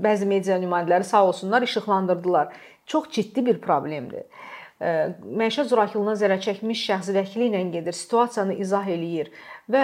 bəzi 0.04 0.28
media 0.28 0.60
nümayəndələri 0.62 1.08
sağ 1.08 1.26
olsunlar 1.30 1.66
işıqlandırdılar. 1.68 2.52
Çox 2.86 3.10
ciddi 3.14 3.46
bir 3.46 3.60
problemdir 3.62 4.26
məişət 4.82 5.70
zorakılığına 5.70 6.16
zərər 6.18 6.40
çəkmiş 6.42 6.80
şəxs 6.88 7.12
vəkili 7.14 7.48
ilə 7.50 7.60
gedir, 7.70 7.94
situasiyanı 7.94 8.56
izah 8.64 8.88
eləyir 8.90 9.30
və 9.72 9.82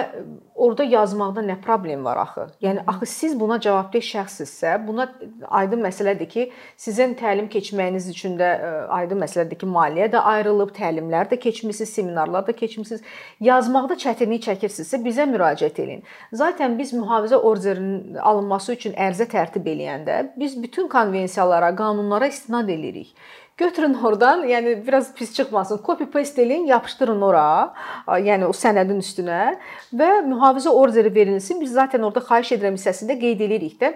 orada 0.55 0.85
yazmaqda 0.85 1.41
nə 1.45 1.55
problem 1.61 2.03
var 2.05 2.17
axı? 2.21 2.45
Yəni 2.61 2.83
axı 2.87 3.07
siz 3.09 3.33
buna 3.39 3.57
cavabdeh 3.61 4.03
şəxssinizsə, 4.05 4.75
buna 4.87 5.07
aydın 5.59 5.81
məsələdir 5.85 6.29
ki, 6.29 6.45
sizin 6.77 7.15
təlim 7.19 7.49
keçməyiniz 7.51 8.09
üçün 8.11 8.37
də 8.39 8.49
aydın 8.99 9.23
məsələdir 9.23 9.59
ki, 9.63 9.69
maliyyə 9.73 10.11
də 10.13 10.21
ayrılıb, 10.33 10.75
təlimlər 10.77 11.31
də 11.31 11.39
keçmisiniz, 11.41 11.93
seminarlar 11.93 12.47
da 12.47 12.55
keçmisiniz. 12.55 13.01
Yazmaqda 13.49 13.97
çətinlik 14.05 14.45
çəkirsinizsə 14.47 15.01
bizə 15.05 15.27
müraciət 15.33 15.81
edin. 15.83 16.05
Zaten 16.33 16.77
biz 16.79 16.93
mühafizə 16.93 17.41
orderinin 17.41 18.15
alınması 18.15 18.77
üçün 18.77 18.95
ərizə 18.95 19.29
tərtib 19.31 19.67
eləyəndə 19.73 20.21
biz 20.39 20.57
bütün 20.63 20.87
konvensiyalara, 20.87 21.75
qanunlara 21.75 22.27
istinad 22.27 22.69
edirik. 22.69 23.15
Götürün 23.59 23.93
oradan, 23.93 24.45
yəni 24.47 24.87
biraz 24.87 25.13
pis 25.13 25.33
çıxmasın, 25.35 25.81
copy 25.85 26.03
paste 26.13 26.43
eləyin, 26.43 26.69
yapışdırın 26.69 27.21
ora, 27.27 27.73
yəni 28.07 28.47
o 28.47 28.53
sənədin 28.55 29.01
üstünə 29.03 29.39
və 29.91 30.09
mühafizə 30.29 30.71
orderi 30.71 31.11
verilsin. 31.15 31.59
Biz 31.61 31.73
zaten 31.75 32.05
orada 32.07 32.23
xahiş 32.23 32.53
edirəm 32.55 32.77
hissəsində 32.79 33.19
qeyd 33.19 33.43
edirik 33.49 33.75
də 33.81 33.91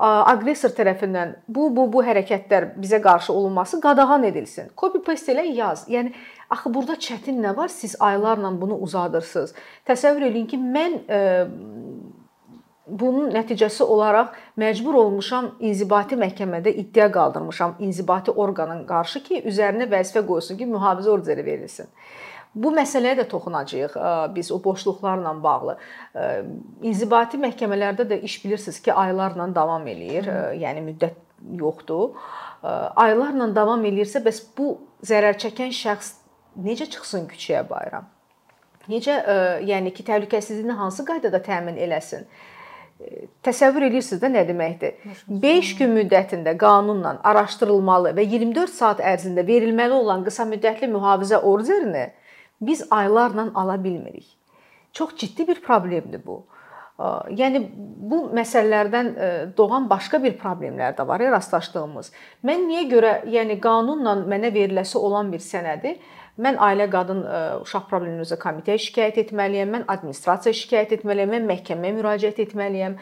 aqressor 0.00 0.70
tərəfindən 0.76 1.34
bu 1.48 1.66
bu 1.76 1.88
bu 1.92 2.04
hərəkətlər 2.06 2.70
bizə 2.80 3.02
qarşı 3.02 3.32
olunması 3.32 3.80
qadağan 3.80 4.24
edilsin. 4.30 4.70
Copy 4.78 5.02
paste 5.02 5.34
elə 5.34 5.44
yaz. 5.58 5.88
Yəni 5.90 6.14
axı 6.50 6.74
burada 6.74 6.94
çətin 6.94 7.42
nə 7.42 7.56
var? 7.56 7.68
Siz 7.68 7.96
aylarla 8.00 8.54
bunu 8.60 8.78
uzadırsınız. 8.86 9.54
Təsəvvür 9.90 10.30
eləyin 10.30 10.46
ki, 10.46 10.56
mən 10.56 10.96
ə, 11.08 11.20
bunun 12.90 13.30
nəticəsi 13.34 13.82
olaraq 13.82 14.34
məcbur 14.60 14.98
olmuşam 15.04 15.52
inzibati 15.60 16.18
məhkəmədə 16.18 16.72
iddia 16.82 17.06
qaldırmışam 17.12 17.76
inzibati 17.78 18.30
orqanın 18.30 18.82
qarşı 18.88 19.22
ki, 19.28 19.42
üzərinə 19.50 19.86
vəzifə 19.90 20.24
qoysun 20.26 20.58
ki, 20.58 20.66
mühafizə 20.70 21.12
orderi 21.14 21.46
verilsin. 21.46 21.88
Bu 22.54 22.72
məsələyə 22.74 23.20
də 23.20 23.28
toxunacağıq 23.30 23.96
biz 24.34 24.50
o 24.52 24.58
boşluqlarla 24.64 25.36
bağlı. 25.42 25.76
İnzibati 26.82 27.38
məhkəmələrdə 27.38 28.08
də 28.10 28.20
iş 28.26 28.44
bilirsiniz 28.44 28.80
ki, 28.82 28.92
aylarla 28.92 29.46
davam 29.54 29.86
eləyir, 29.86 30.26
yəni 30.58 30.82
müddət 30.88 31.18
yoxdur. 31.60 32.16
Aylarla 32.96 33.52
davam 33.54 33.84
eləyirsə, 33.86 34.24
bəs 34.26 34.42
bu 34.58 34.72
zərər 35.06 35.38
çəkən 35.38 35.70
şəxs 35.70 36.16
necə 36.58 36.90
çıxsın 36.90 37.30
küçəyə 37.30 37.62
bayram? 37.70 38.10
Necə, 38.90 39.14
yəni 39.62 39.94
ki, 39.94 40.02
təhlükəsizliyini 40.08 40.74
hansı 40.74 41.04
qaydada 41.06 41.38
təmin 41.46 41.78
eləsin? 41.78 42.26
Təsəvvür 43.46 43.86
edirsiniz 43.88 44.20
də 44.22 44.30
nə 44.32 44.44
deməkdir? 44.48 44.96
5 45.28 45.72
gün 45.78 45.94
müddətində 45.96 46.56
qanunla 46.60 47.16
araşdırılmalı 47.24 48.14
və 48.18 48.26
24 48.36 48.74
saat 48.74 49.00
ərzində 49.00 49.46
verilməli 49.46 49.96
olan 49.96 50.24
qısa 50.26 50.46
müddətli 50.50 50.90
mühafizə 50.92 51.40
orderini 51.40 52.10
biz 52.60 52.84
aylarla 52.90 53.48
ala 53.54 53.84
bilmirik. 53.84 54.26
Çox 54.92 55.16
ciddi 55.16 55.48
bir 55.48 55.60
problemdir 55.64 56.20
bu. 56.26 56.42
Yəni 57.32 57.62
bu 57.74 58.26
məsələlərdən 58.36 59.06
doğan 59.56 59.86
başqa 59.88 60.18
bir 60.22 60.34
problemlər 60.36 60.92
də 60.98 61.06
var, 61.08 61.22
rastlaşdığımız. 61.32 62.10
Mən 62.44 62.66
niyə 62.68 62.82
görə, 62.90 63.12
yəni 63.24 63.56
qanunla 63.62 64.18
mənə 64.28 64.52
veriləsi 64.52 64.98
olan 64.98 65.32
bir 65.32 65.40
sənədi 65.40 65.94
Mən 66.38 66.56
ailə 66.62 66.86
qadın 66.90 67.24
e, 67.24 67.40
uşaq 67.64 67.88
problemləri 67.90 68.24
üzrə 68.24 68.38
komitəyə 68.40 68.78
şikayət 68.80 69.18
etməliyəm, 69.24 69.72
mən 69.74 69.86
administrasiyaya 69.92 70.58
şikayət 70.60 70.94
etməliyəm, 71.00 71.34
mən 71.34 71.48
məhkəməyə 71.50 71.96
müraciət 71.98 72.38
etməliyəm. 72.46 72.96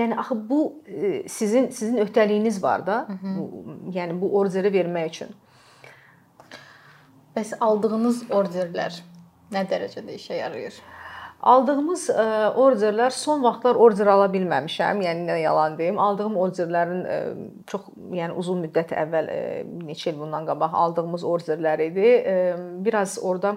Yəni 0.00 0.18
axı 0.20 0.36
bu 0.50 0.60
e, 0.86 1.28
sizin 1.28 1.70
sizin 1.70 2.02
öhdəliyiniz 2.04 2.62
var 2.62 2.86
da. 2.86 3.06
Hı 3.08 3.12
-hı. 3.12 3.92
Yəni 3.98 4.20
bu 4.20 4.36
orderi 4.38 4.72
vermək 4.72 5.06
üçün. 5.08 5.28
Bəs 7.36 7.56
aldığınız 7.60 8.22
orderlər 8.30 9.00
nə 9.52 9.62
dərəcədə 9.70 10.14
işə 10.16 10.34
yarayır? 10.42 10.74
Aldığımız 11.46 12.08
e, 12.10 12.22
orderlər 12.58 13.12
son 13.14 13.42
vaxtlar 13.44 13.78
order 13.78 14.08
ala 14.10 14.26
bilməmişəm. 14.32 15.02
Yəni 15.04 15.26
nə 15.28 15.36
yalan 15.44 15.76
deyim, 15.78 15.98
aldığım 16.02 16.34
orderlərin 16.42 17.04
e, 17.06 17.18
çox 17.70 17.84
yəni 18.18 18.34
uzun 18.40 18.64
müddət 18.64 18.90
əvvəl 18.98 19.30
e, 19.30 19.42
neçə 19.86 20.10
il 20.10 20.18
bundan 20.18 20.48
qabaq 20.48 20.74
aldığımız 20.74 21.26
orderlər 21.34 21.84
idi. 21.86 22.08
Biraz 22.86 23.18
orada 23.22 23.56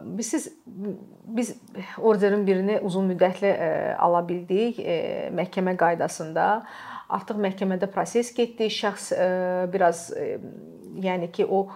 biz 0.00 0.28
siz 0.30 0.44
biz 1.36 1.50
orderin 1.98 2.46
birini 2.46 2.78
uzun 2.86 3.10
müddətli 3.10 3.50
ala 3.98 4.22
bildik 4.28 4.78
məhkəmə 5.36 5.74
qaydasında. 5.76 6.46
Artıq 7.12 7.42
məhkəmədə 7.42 7.90
proses 7.92 8.30
getdi. 8.34 8.70
Şəxs 8.72 9.10
biraz 9.74 10.06
yəni 11.02 11.28
ki 11.32 11.44
o 11.44 11.66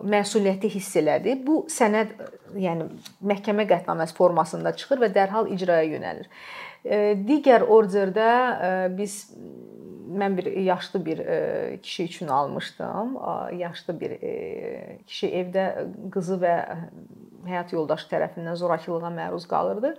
məsuliyyəti 0.00 0.70
hiss 0.72 0.96
elədi. 0.96 1.36
Bu 1.46 1.64
sənəd 1.70 2.14
yəni 2.56 2.88
məhkəmə 3.28 3.66
qətnaməsi 3.70 4.16
formasında 4.16 4.72
çıxır 4.78 5.02
və 5.04 5.12
dərhal 5.14 5.50
icraya 5.52 5.84
yönəlir. 5.90 6.30
Digər 7.28 7.66
orderdə 7.68 8.30
biz 8.96 9.18
mən 10.12 10.36
bir 10.36 10.48
yaşlı 10.64 11.04
bir 11.04 11.22
kişi 11.82 12.04
üçün 12.04 12.28
almışdım. 12.28 13.16
Yaşlı 13.58 14.00
bir 14.00 14.16
kişi 15.06 15.30
evdə 15.42 15.66
qızı 16.12 16.40
və 16.42 16.56
həyat 17.46 17.72
yoldaşı 17.74 18.10
tərəfindən 18.10 18.58
zorakılığa 18.58 19.12
məruz 19.14 19.48
qalırdı. 19.50 19.96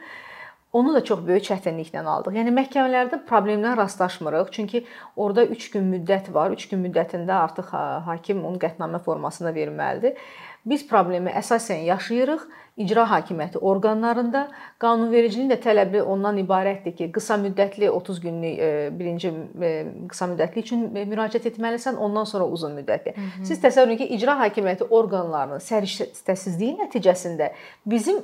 Onu 0.73 0.93
da 0.93 1.03
çox 1.05 1.19
böyük 1.27 1.45
çətinliklə 1.45 2.01
aldıq. 2.01 2.33
Yəni 2.39 2.53
məhkəmələrdə 2.55 3.19
problemlərlə 3.29 3.77
rastlaşmırıq. 3.77 4.47
Çünki 4.51 4.85
orada 5.15 5.45
3 5.45 5.69
gün 5.75 5.91
müddət 5.91 6.31
var. 6.33 6.51
3 6.51 6.69
gün 6.71 6.81
müddətində 6.87 7.35
artıq 7.43 7.69
hakim 8.07 8.41
onun 8.45 8.57
qətnamə 8.57 9.03
formasında 9.05 9.53
verməlidir. 9.53 10.17
Biz 10.65 10.87
problemi 10.87 11.29
əsasən 11.29 11.83
yaşayırıq 11.85 12.47
icra 12.77 13.03
hakimiyyəti 13.09 13.59
orqanlarında. 13.61 14.47
Qanunvericiliyin 14.81 15.51
də 15.51 15.59
tələbi 15.61 16.01
ondan 16.01 16.39
ibarətdir 16.41 16.95
ki, 16.97 17.09
qısa 17.13 17.37
müddətli 17.43 17.89
30 17.89 18.21
günlük 18.23 18.59
e, 18.59 18.89
birinci 18.99 19.29
e, 19.61 19.71
qısa 20.09 20.31
müddətli 20.31 20.63
üçün 20.65 20.87
müraciət 20.95 21.51
etməlisən, 21.51 21.99
ondan 22.01 22.25
sonra 22.25 22.47
uzun 22.47 22.73
müddətli. 22.79 23.13
Hı 23.15 23.21
-hı. 23.21 23.45
Siz 23.45 23.61
təsəvvür 23.63 23.93
edin 23.93 23.97
ki, 23.97 24.09
icra 24.17 24.39
hakimiyyəti 24.41 24.89
orqanlarının 24.89 25.61
səriştəsizliyi 25.69 26.77
nəticəsində 26.81 27.51
bizim 27.85 28.23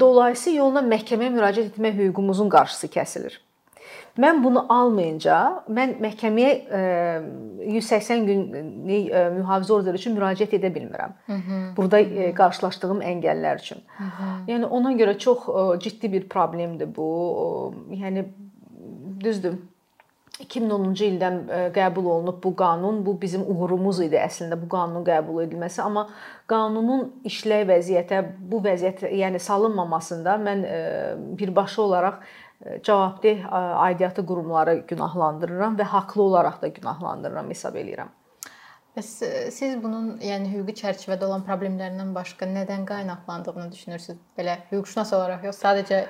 dolayısı 0.00 0.56
yolla 0.56 0.82
məhkəməyə 0.86 1.32
müraciət 1.36 1.72
etmək 1.72 1.98
hüququmuzun 2.00 2.50
qarşısı 2.52 2.90
kəsilir. 2.92 3.40
Mən 4.20 4.42
bunu 4.44 4.66
almayınca 4.68 5.64
mən 5.72 5.94
məhkəməyə 6.04 6.50
180 7.64 8.26
günlük 8.28 9.08
mühafizə 9.38 9.72
orderi 9.72 10.00
üçün 10.00 10.16
müraciət 10.18 10.52
edə 10.58 10.68
bilmirəm. 10.74 11.14
Hı 11.26 11.32
-hı. 11.32 11.60
Burada 11.76 12.00
e, 12.00 12.34
qarşılaşdığım 12.34 13.00
əngəllər 13.00 13.56
üçün. 13.60 13.80
Hı 13.96 14.04
-hı. 14.04 14.30
Yəni 14.50 14.64
ona 14.64 14.92
görə 14.92 15.18
çox 15.18 15.38
ciddi 15.80 16.12
bir 16.12 16.28
problemdir 16.28 16.96
bu. 16.96 17.74
Yəni 17.90 18.24
düzdür 19.20 19.54
2010-cu 20.40 21.04
ildən 21.06 21.34
e, 21.44 21.58
qəbul 21.76 22.06
olunub 22.14 22.38
bu 22.44 22.54
qanun. 22.56 23.02
Bu 23.06 23.14
bizim 23.20 23.42
uğurumuz 23.42 24.00
idi 24.06 24.16
əslində 24.20 24.56
bu 24.60 24.68
qanunun 24.72 25.04
qəbul 25.06 25.42
edilməsi, 25.44 25.82
amma 25.84 26.06
qanunun 26.50 27.10
işləy 27.28 27.66
vəziyyətə, 27.68 28.22
bu 28.52 28.62
vəziyyət, 28.64 29.04
yəni 29.12 29.42
salınmamasında 29.42 30.38
mən 30.46 30.64
e, 30.64 30.80
birbaşa 31.38 31.82
olaraq 31.82 32.24
e, 32.64 32.80
cavabdeh 32.82 33.44
aidiyyatı 33.52 34.26
qurumları 34.26 34.78
günahlandırıram 34.88 35.78
və 35.78 35.88
haqlı 35.94 36.22
olaraq 36.22 36.60
da 36.62 36.72
günahlandırıram 36.80 37.52
hesab 37.52 37.76
eləyirəm. 37.76 38.18
Bəs 38.96 39.08
siz 39.56 39.78
bunun, 39.80 40.18
yəni 40.20 40.50
hüquqi 40.52 40.74
çərçivədə 40.82 41.24
olan 41.24 41.46
problemlərdən 41.46 42.10
başqa 42.12 42.44
nədən 42.44 42.82
qaynaqlandığını 42.88 43.70
düşünürsüz? 43.72 44.18
Belə 44.36 44.58
hüquqşünas 44.72 45.14
olaraq 45.16 45.46
yox, 45.48 45.60
sadəcə 45.64 46.02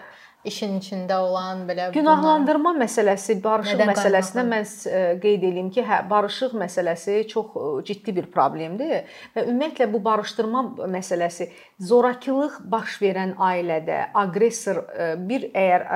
işin 0.47 0.78
içində 0.80 1.17
olan 1.23 1.63
belə 1.67 1.89
günahlandırma 1.95 2.71
bunlar... 2.73 2.86
məsələsi, 2.86 3.38
barışıq 3.43 3.82
məsələsinə 3.89 4.43
mən 4.47 4.67
e, 4.67 5.00
qeyd 5.23 5.45
eləyim 5.50 5.71
ki, 5.73 5.84
hə, 5.88 6.00
barışıq 6.10 6.54
məsələsi 6.58 7.17
çox 7.32 7.56
e, 7.58 7.71
ciddi 7.89 8.13
bir 8.19 8.30
problemdir 8.34 9.10
və 9.36 9.45
ümumiyyətlə 9.47 9.89
bu 9.93 10.02
barışdırma 10.06 10.63
məsələsi 10.93 11.50
zorakılıq 11.89 12.62
baş 12.71 13.00
verən 13.04 13.34
ailədə 13.50 14.00
aqressor 14.23 14.84
e, 14.86 15.10
bir 15.30 15.50
əgər 15.52 15.88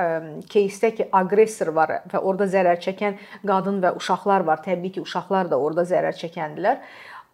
кейsdə 0.52 0.92
ki, 0.98 1.08
aqressor 1.22 1.72
var 1.78 1.96
və 2.12 2.20
orada 2.20 2.50
zərər 2.50 2.82
çəkən 2.82 3.18
qadın 3.46 3.80
və 3.84 3.94
uşaqlar 4.02 4.46
var, 4.48 4.60
təbii 4.66 4.98
ki, 4.98 5.06
uşaqlar 5.06 5.50
da 5.52 5.60
orada 5.62 5.86
zərər 5.88 6.18
çəkəndilər. 6.18 6.84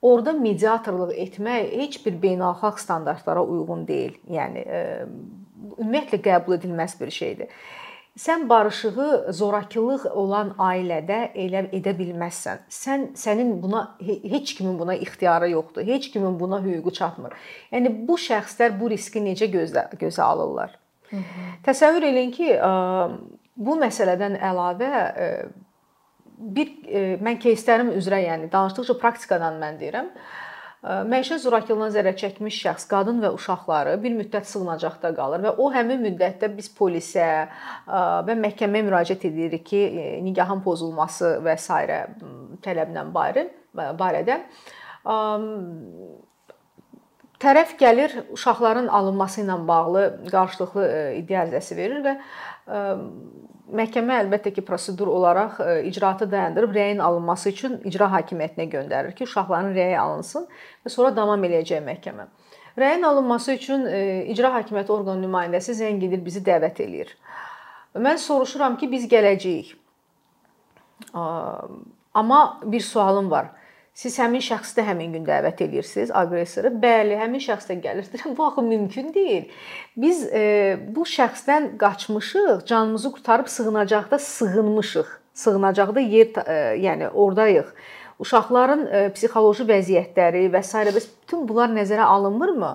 Orda 0.06 0.30
mediatorluq 0.30 1.10
etmək 1.24 1.72
heç 1.80 1.96
bir 2.04 2.20
beynəlxalq 2.22 2.78
standartlara 2.78 3.42
uyğun 3.42 3.80
deyil. 3.88 4.12
Yəni 4.30 4.62
ümumiyyətlə 5.78 6.22
qəbul 6.24 6.58
edilməz 6.58 6.96
bir 7.00 7.10
şeydir. 7.10 7.52
Sən 8.18 8.48
barışığı 8.50 9.32
zorakılıq 9.38 10.08
olan 10.10 10.50
ailədə 10.58 11.18
elə 11.38 11.62
edə 11.76 11.92
bilməzsən. 11.94 12.64
Sən 12.66 13.04
sənin 13.14 13.52
buna 13.62 13.84
heç 14.02 14.56
kimin 14.58 14.78
buna 14.78 14.96
ixtiyarı 14.98 15.50
yoxdur. 15.52 15.86
Heç 15.86 16.10
kimin 16.10 16.40
buna 16.40 16.58
hüququ 16.64 16.92
çatmır. 16.98 17.36
Yəni 17.72 17.92
bu 18.08 18.18
şəxslər 18.18 18.74
bu 18.80 18.90
riski 18.90 19.22
necə 19.22 19.46
gözlə 19.52 19.86
gözə 20.00 20.22
alırlar? 20.22 20.74
Hı 21.10 21.16
-hı. 21.16 21.46
Təsəvvür 21.66 22.08
eləyin 22.10 22.32
ki, 22.34 22.48
bu 23.56 23.78
məsələdən 23.84 24.40
əlavə 24.50 24.90
bir 26.38 26.68
mən 27.22 27.38
кейslərim 27.42 27.94
üzrə, 27.98 28.18
yəni 28.26 28.50
danışdıqca 28.52 28.98
praktikadan 28.98 29.62
mən 29.62 29.78
deyirəm. 29.80 30.10
Məişət 30.83 31.39
zorakılığından 31.45 31.93
zərər 31.95 32.15
çəkmiş 32.19 32.57
şəxs, 32.65 32.85
qadın 32.91 33.21
və 33.23 33.29
uşaqları 33.37 33.93
bir 34.03 34.11
müddət 34.17 34.49
sığınacaqda 34.49 35.13
qalır 35.15 35.45
və 35.45 35.53
o 35.63 35.69
həmin 35.71 36.01
müddətdə 36.03 36.49
biz 36.57 36.67
polisə 36.75 37.27
və 37.87 38.35
məhkəməyə 38.41 38.83
müraciət 38.89 39.23
edirik 39.29 39.63
ki, 39.69 39.81
nigahın 40.25 40.59
pozulması 40.65 41.37
və 41.45 41.55
s. 41.55 41.79
tələblə 42.67 43.05
barə 43.15 43.47
barədə 43.95 44.41
tərəf 47.43 47.73
gəlir 47.79 48.13
uşaqların 48.35 48.87
alınması 48.87 49.41
ilə 49.43 49.55
bağlı 49.67 50.03
qarşılıqlı 50.31 50.89
iddia 51.21 51.45
ərizəsi 51.45 51.79
verir 51.79 52.03
və 52.03 52.17
məhkəmə 52.67 54.19
əlbəttə 54.23 54.53
ki, 54.55 54.63
prosedur 54.65 55.09
olaraq 55.11 55.59
icraatı 55.89 56.29
dayandırıb 56.31 56.75
rəyin 56.75 57.01
alınması 57.03 57.49
üçün 57.49 57.79
icra 57.87 58.07
hakimiyyətinə 58.13 58.69
göndərir 58.71 59.15
ki, 59.17 59.27
uşaqların 59.27 59.73
rəyi 59.75 59.97
alınsın 59.99 60.47
və 60.85 60.93
sonra 60.93 61.15
davam 61.15 61.43
eləyəcək 61.43 61.83
məhkəmə. 61.83 62.27
Rəyin 62.79 63.05
alınması 63.05 63.53
üçün 63.53 63.85
icra 64.33 64.53
hakimiyyəti 64.55 64.93
orqanı 64.95 65.25
nümayəndəsi 65.25 65.75
zəng 65.81 66.05
edir, 66.07 66.21
bizi 66.25 66.41
dəvət 66.45 66.81
eləyir. 66.85 67.11
Mən 67.93 68.17
soruşuram 68.17 68.77
ki, 68.77 68.91
biz 68.91 69.09
gələcəyik. 69.11 69.75
Amma 71.13 72.59
bir 72.63 72.81
sualım 72.81 73.31
var. 73.31 73.51
Siz 73.93 74.15
həmin 74.17 74.41
şəxsi 74.41 74.79
də 74.79 74.87
həmin 74.87 75.11
gün 75.13 75.25
dəvət 75.27 75.59
edirsiniz, 75.67 76.11
aqressoru. 76.17 76.71
Bəli, 76.81 77.13
həmin 77.19 77.41
şəxs 77.43 77.67
də 77.69 77.75
gəlir. 77.81 78.07
Deyirəm, 78.13 78.33
bu 78.37 78.47
axı 78.47 78.61
mümkün 78.65 79.11
deyil. 79.13 79.51
Biz 79.97 80.23
e, 80.33 80.45
bu 80.95 81.05
şəxsdən 81.05 81.75
qaçmışıq, 81.81 82.65
canımızı 82.65 83.11
qurtarıb 83.11 83.51
sığınacaqda 83.53 84.19
sığınmışıq. 84.19 85.11
Sığınacaqda 85.33 85.99
yer 85.99 86.33
e, 86.45 86.57
yəni 86.87 87.11
ordayıq. 87.11 87.69
Uşaqların 88.19 88.87
e, 88.87 89.03
psixoloji 89.13 89.69
vəziyyətləri 89.69 90.47
və 90.53 90.63
s. 90.65 90.83
bəs 90.97 91.07
bütün 91.21 91.45
bunlar 91.47 91.69
nəzərə 91.77 92.09
alınmırmı? 92.17 92.73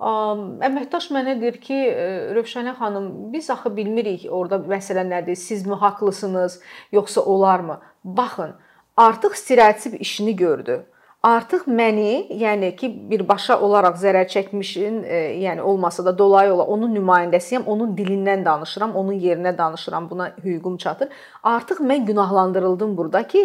Əməkdaş 0.00 1.10
mənə 1.12 1.40
deyir 1.42 1.58
ki, 1.60 1.74
e, 1.74 2.08
Rövşənə 2.38 2.78
xanım, 2.78 3.12
biz 3.34 3.50
axı 3.50 3.74
bilmirik 3.76 4.30
orada 4.30 4.62
məsələ 4.62 5.02
nədir? 5.10 5.36
Siz 5.36 5.66
mi 5.66 5.74
haqlısınız, 5.74 6.60
yoxsa 6.92 7.20
olarmı? 7.20 7.80
Baxın, 8.04 8.54
artıq 8.96 9.34
stereotip 9.34 10.00
işini 10.00 10.36
gördü. 10.36 10.86
Artıq 11.22 11.66
məni, 11.68 12.32
yəni 12.32 12.70
ki, 12.80 12.88
birbaşa 13.10 13.58
olaraq 13.60 13.98
zərər 14.00 14.24
çəkmişin, 14.32 15.02
e, 15.04 15.18
yəni 15.42 15.60
olmasa 15.60 16.04
da 16.04 16.14
dolayı 16.18 16.52
ola 16.54 16.64
onun 16.64 16.94
nümayəndəsiyəm, 16.96 17.66
onun 17.68 17.92
dilindən 17.96 18.44
danışıram, 18.44 18.94
onun 18.96 19.12
yerinə 19.12 19.52
danışıram, 19.58 20.08
buna 20.10 20.30
hüququm 20.44 20.76
çatır. 20.76 21.08
Artıq 21.42 21.82
mən 21.84 22.06
günahlandırıldım 22.06 22.96
burada 22.96 23.26
ki, 23.28 23.42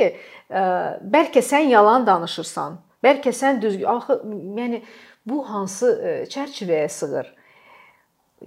e, 0.50 0.62
bəlkə 1.18 1.44
sən 1.44 1.68
yalan 1.74 2.08
danışırsan, 2.08 2.80
bəlkə 3.04 3.36
sən 3.36 3.60
düzgün, 3.62 3.86
axı 3.86 4.22
yəni 4.62 4.82
bu 5.28 5.44
hansı 5.50 5.92
e, 6.00 6.14
çərçivəyə 6.32 6.88
sığır? 6.90 7.36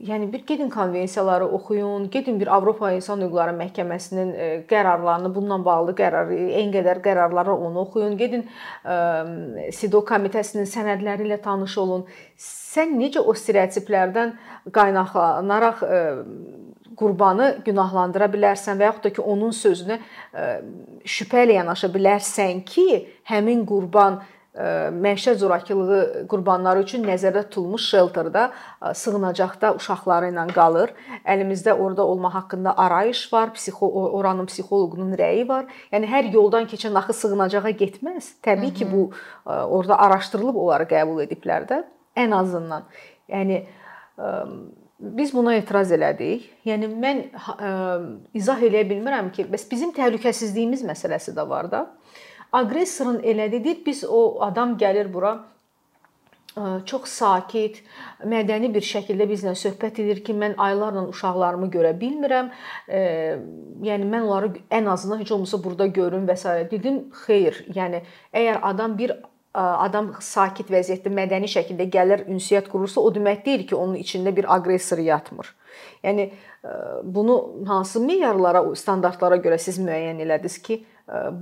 Yəni 0.07 0.29
bir 0.33 0.45
gedin 0.47 0.69
konvensiyaları 0.71 1.47
oxuyun, 1.47 2.11
gedin 2.11 2.41
bir 2.41 2.47
Avropa 2.55 2.93
İnsan 2.93 3.21
Hüquqları 3.21 3.55
Məhkəməsinin 3.59 4.31
e, 4.35 4.47
qərarlarını, 4.71 5.33
bununla 5.35 5.59
bağlı 5.65 5.95
qərar, 5.99 6.31
en 6.61 6.71
qədər 6.75 7.01
qərarları 7.03 7.57
onu 7.57 7.83
oxuyun. 7.83 8.15
Gedin 8.21 8.47
SIDO 9.75 10.05
komitəsinin 10.07 10.71
sənədləri 10.71 11.27
ilə 11.27 11.41
tanış 11.43 11.75
olun. 11.83 12.07
Sən 12.39 12.95
necə 13.01 13.25
o 13.27 13.35
stereotiplərdən 13.35 14.37
qaynaqlanaraq 14.79 15.83
qurbanı 16.99 17.51
günahlandıra 17.67 18.31
bilərsən 18.33 18.79
və 18.79 18.91
yaxud 18.93 19.07
da 19.09 19.15
ki, 19.19 19.23
onun 19.23 19.55
sözünə 19.55 19.99
şübhə 21.03 21.47
ilə 21.47 21.61
yanaşa 21.61 21.91
bilərsən 21.95 22.65
ki, 22.67 22.89
həmin 23.31 23.67
qurban 23.67 24.23
məişət 24.59 25.38
zorakılığı 25.38 26.27
qurbanları 26.31 26.83
üçün 26.83 27.05
nəzərdə 27.07 27.44
tutulmuş 27.47 27.85
şelterdə 27.92 28.49
sığınacaqda 29.01 29.71
uşaqları 29.79 30.33
ilə 30.33 30.47
qalır. 30.55 30.94
Əlimizdə 31.23 31.77
orada 31.77 32.03
olma 32.03 32.33
haqqında 32.35 32.75
arayış 32.79 33.21
var, 33.33 33.53
psixo 33.55 33.87
oranın 34.18 34.49
psixoloqunun 34.51 35.14
rəyi 35.21 35.47
var. 35.49 35.68
Yəni 35.92 36.11
hər 36.11 36.33
yoldan 36.35 36.66
keçən 36.66 36.99
axı 36.99 37.14
sığınacağa 37.21 37.71
getməz. 37.71 38.33
Təbii 38.42 38.75
ki, 38.75 38.90
bu 38.90 39.11
orada 39.47 39.99
araşdırılıb 40.09 40.59
onları 40.59 40.88
qəbul 40.90 41.23
ediblər 41.29 41.68
də 41.71 41.85
ən 42.18 42.35
azından. 42.35 42.88
Yəni 43.31 43.62
biz 44.99 45.31
buna 45.35 45.55
etiraz 45.55 45.92
elədik. 45.94 46.49
Yəni 46.66 46.90
mən 46.99 47.23
izah 48.35 48.59
eləyə 48.59 48.88
bilmirəm 48.90 49.31
ki, 49.31 49.47
bəs 49.53 49.71
bizim 49.71 49.94
təhlükəsizliyimiz 49.94 50.83
məsələsi 50.88 51.37
də 51.37 51.47
var 51.49 51.71
da. 51.71 51.87
Aqressorun 52.53 53.21
elədiyi 53.21 53.77
biz 53.87 54.05
o 54.09 54.43
adam 54.45 54.77
gəlir 54.79 55.13
bura 55.13 55.37
çox 56.85 57.09
sakit, 57.13 57.83
mədəni 58.27 58.71
bir 58.75 58.83
şəkildə 58.83 59.29
bizlə 59.31 59.55
söhbət 59.59 60.01
edir 60.03 60.23
ki, 60.27 60.35
mən 60.35 60.57
aylarla 60.59 61.05
uşaqlarımı 61.13 61.69
görə 61.71 61.93
bilmirəm. 62.01 62.51
E, 62.89 63.01
yəni 63.85 64.09
mən 64.09 64.27
onları 64.27 64.65
ən 64.75 64.91
azından 64.91 65.21
heç 65.23 65.33
olmasa 65.33 65.63
burada 65.65 65.87
görüm 65.87 66.27
və 66.29 66.37
s. 66.37 66.71
dedim, 66.71 67.05
xeyr. 67.27 67.65
Yəni 67.75 68.03
əgər 68.33 68.63
adam 68.63 68.99
bir 68.99 69.15
adam 69.59 70.13
sakit 70.23 70.69
vəziyyətdə 70.71 71.11
mədəni 71.11 71.49
şəkildə 71.51 71.89
gəlir, 71.91 72.27
ünsiyyət 72.31 72.69
qurursa, 72.71 73.01
o 73.01 73.11
demək 73.15 73.41
deyil 73.47 73.65
ki, 73.67 73.75
onun 73.75 73.97
içində 73.99 74.35
bir 74.37 74.47
aqressor 74.55 75.01
yatmır. 75.03 75.49
Yəni 76.05 76.29
bunu 77.03 77.39
hansı 77.67 78.01
meyarlara, 78.05 78.63
standartlara 78.77 79.41
görə 79.43 79.59
siz 79.59 79.81
müəyyən 79.83 80.21
elədiniz 80.23 80.61
ki, 80.63 80.85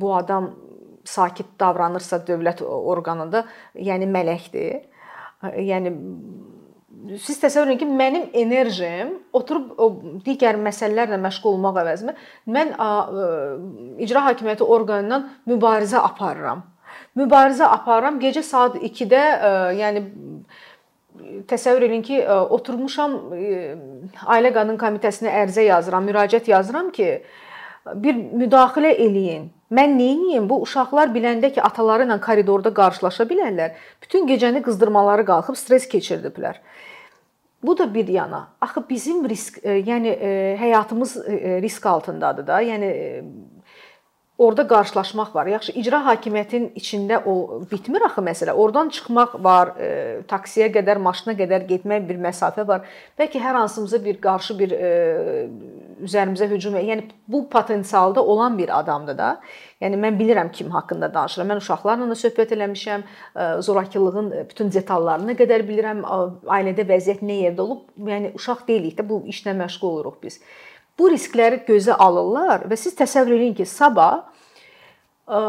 bu 0.00 0.14
adam 0.16 0.54
sakit 1.06 1.54
davranırsa 1.60 2.20
dövlət 2.26 2.62
orqanında, 2.66 3.44
yəni 3.78 4.08
mələkdir. 4.10 4.84
Yəni 5.46 5.92
siz 7.22 7.38
təsəvvür 7.38 7.70
edin 7.70 7.80
ki, 7.82 7.86
mənim 7.86 8.24
enerjim 8.34 9.12
oturub 9.36 9.74
o 9.78 9.90
digər 10.26 10.58
məsələlərlə 10.58 11.18
məşğul 11.22 11.54
olmaq 11.54 11.82
əvəzinə 11.82 12.16
mən 12.50 12.72
icra 14.02 14.24
hakimiyyəti 14.30 14.66
orqanından 14.76 15.28
mübarizə 15.46 16.00
aparıram. 16.02 16.64
Mübarizə 17.16 17.68
aparıram 17.68 18.18
gecə 18.20 18.42
saat 18.44 18.76
2-də, 18.80 19.22
yəni 19.78 20.02
təsəvvür 21.48 21.86
edin 21.88 22.02
ki, 22.04 22.20
oturmuşam 22.56 23.14
ailə 24.36 24.52
qadın 24.56 24.80
komitəsinə 24.80 25.32
ərizə 25.44 25.64
yazıram, 25.68 26.04
müraciət 26.08 26.50
yazıram 26.50 26.90
ki, 26.96 27.20
bir 27.94 28.14
müdaxilə 28.14 28.92
eləyin. 28.94 29.50
Mən 29.70 29.96
edeyim? 29.96 30.48
Bu 30.48 30.60
uşaqlar 30.62 31.10
biləndə 31.14 31.50
ki, 31.54 31.62
ataları 31.62 32.06
ilə 32.06 32.20
koridorda 32.22 32.70
qarşılaşa 32.74 33.26
bilərlər. 33.26 33.74
Bütün 34.02 34.28
gecəni 34.28 34.62
qızdırmaları 34.62 35.24
qalxıb 35.26 35.58
stres 35.58 35.88
keçirdiblər. 35.90 36.60
Bu 37.62 37.78
da 37.78 37.94
bir 37.94 38.08
yana. 38.08 38.48
Axı 38.60 38.84
bizim 38.90 39.28
risk, 39.28 39.58
e, 39.64 39.80
yəni 39.82 40.08
e, 40.08 40.56
həyatımız 40.60 41.16
e, 41.26 41.62
risk 41.62 41.86
altındadır 41.86 42.46
da. 42.46 42.60
Yəni 42.62 42.90
orada 44.38 44.68
qarşılaşmaq 44.68 45.34
var. 45.34 45.46
Yaxşı, 45.46 45.72
icra 45.80 46.02
hakimiyyətinin 46.04 46.74
içində 46.76 47.22
o 47.24 47.62
bitmir 47.70 48.04
axı 48.04 48.20
məsələ. 48.20 48.52
Oradan 48.52 48.90
çıxmaq 48.92 49.38
var, 49.44 49.72
e, 49.80 49.88
taksiyə 50.28 50.68
qədər, 50.74 51.00
maşına 51.00 51.32
qədər 51.38 51.64
getmək 51.70 52.04
bir 52.08 52.20
məsafə 52.20 52.66
var. 52.68 52.84
Bəlkə 53.18 53.40
hər 53.40 53.56
hansımıza 53.62 54.02
bir 54.04 54.20
qarşı 54.20 54.58
bir 54.58 54.74
e, 54.76 54.90
üzərimizə 56.04 56.50
hücum, 56.52 56.76
yəni 56.76 57.08
bu 57.28 57.48
potensialda 57.48 58.24
olan 58.24 58.58
bir 58.58 58.76
adamdır 58.78 59.18
da. 59.18 59.30
Yəni 59.80 59.96
mən 60.04 60.20
bilirəm 60.20 60.52
kim 60.52 60.70
haqqında 60.70 61.12
danışıram. 61.14 61.50
Mən 61.54 61.64
uşaqlarla 61.64 62.10
da 62.12 62.20
söhbət 62.20 62.52
eləmişəm, 62.58 63.08
e, 63.36 63.50
zorakılığın 63.62 64.32
bütün 64.52 64.72
detallarını 64.72 65.32
qədər 65.40 65.64
bilirəm, 65.64 66.04
ailədə 66.44 66.84
vəziyyət 66.92 67.24
nə 67.24 67.40
yerdə 67.46 67.64
olub. 67.64 67.88
Yəni 67.96 68.34
uşaq 68.36 68.68
deyilik 68.68 69.00
də 69.00 69.08
bu 69.08 69.22
işlə 69.32 69.56
məşğul 69.56 69.88
oluruq 69.94 70.22
biz 70.22 70.40
bu 70.98 71.10
riskləri 71.12 71.62
gözə 71.66 71.96
alırlar 71.98 72.66
və 72.70 72.76
siz 72.80 72.96
təsəvvür 72.96 73.36
edin 73.38 73.54
ki, 73.58 73.66
sabah 73.68 74.24
ə, 75.28 75.40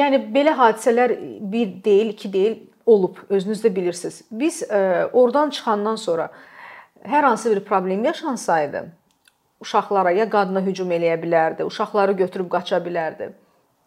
yəni 0.00 0.22
belə 0.34 0.54
hadisələr 0.58 1.16
bir 1.52 1.72
deyil, 1.84 2.12
iki 2.14 2.32
deyil 2.32 2.58
olub, 2.86 3.18
özünüz 3.28 3.64
də 3.64 3.72
bilirsiniz. 3.76 4.22
Biz 4.30 4.62
ə, 4.68 4.82
oradan 5.12 5.50
çıxandan 5.50 5.96
sonra 5.96 6.30
hər 7.06 7.26
hansı 7.26 7.50
bir 7.54 7.64
problem 7.64 8.04
yaşansaydı, 8.04 8.86
uşaqlara 9.60 10.10
ya 10.10 10.28
qadına 10.30 10.62
hücum 10.66 10.90
eləyə 10.92 11.18
bilərdi, 11.22 11.66
uşaqları 11.66 12.12
götürüb 12.22 12.50
qaça 12.52 12.78
bilərdi. 12.84 13.32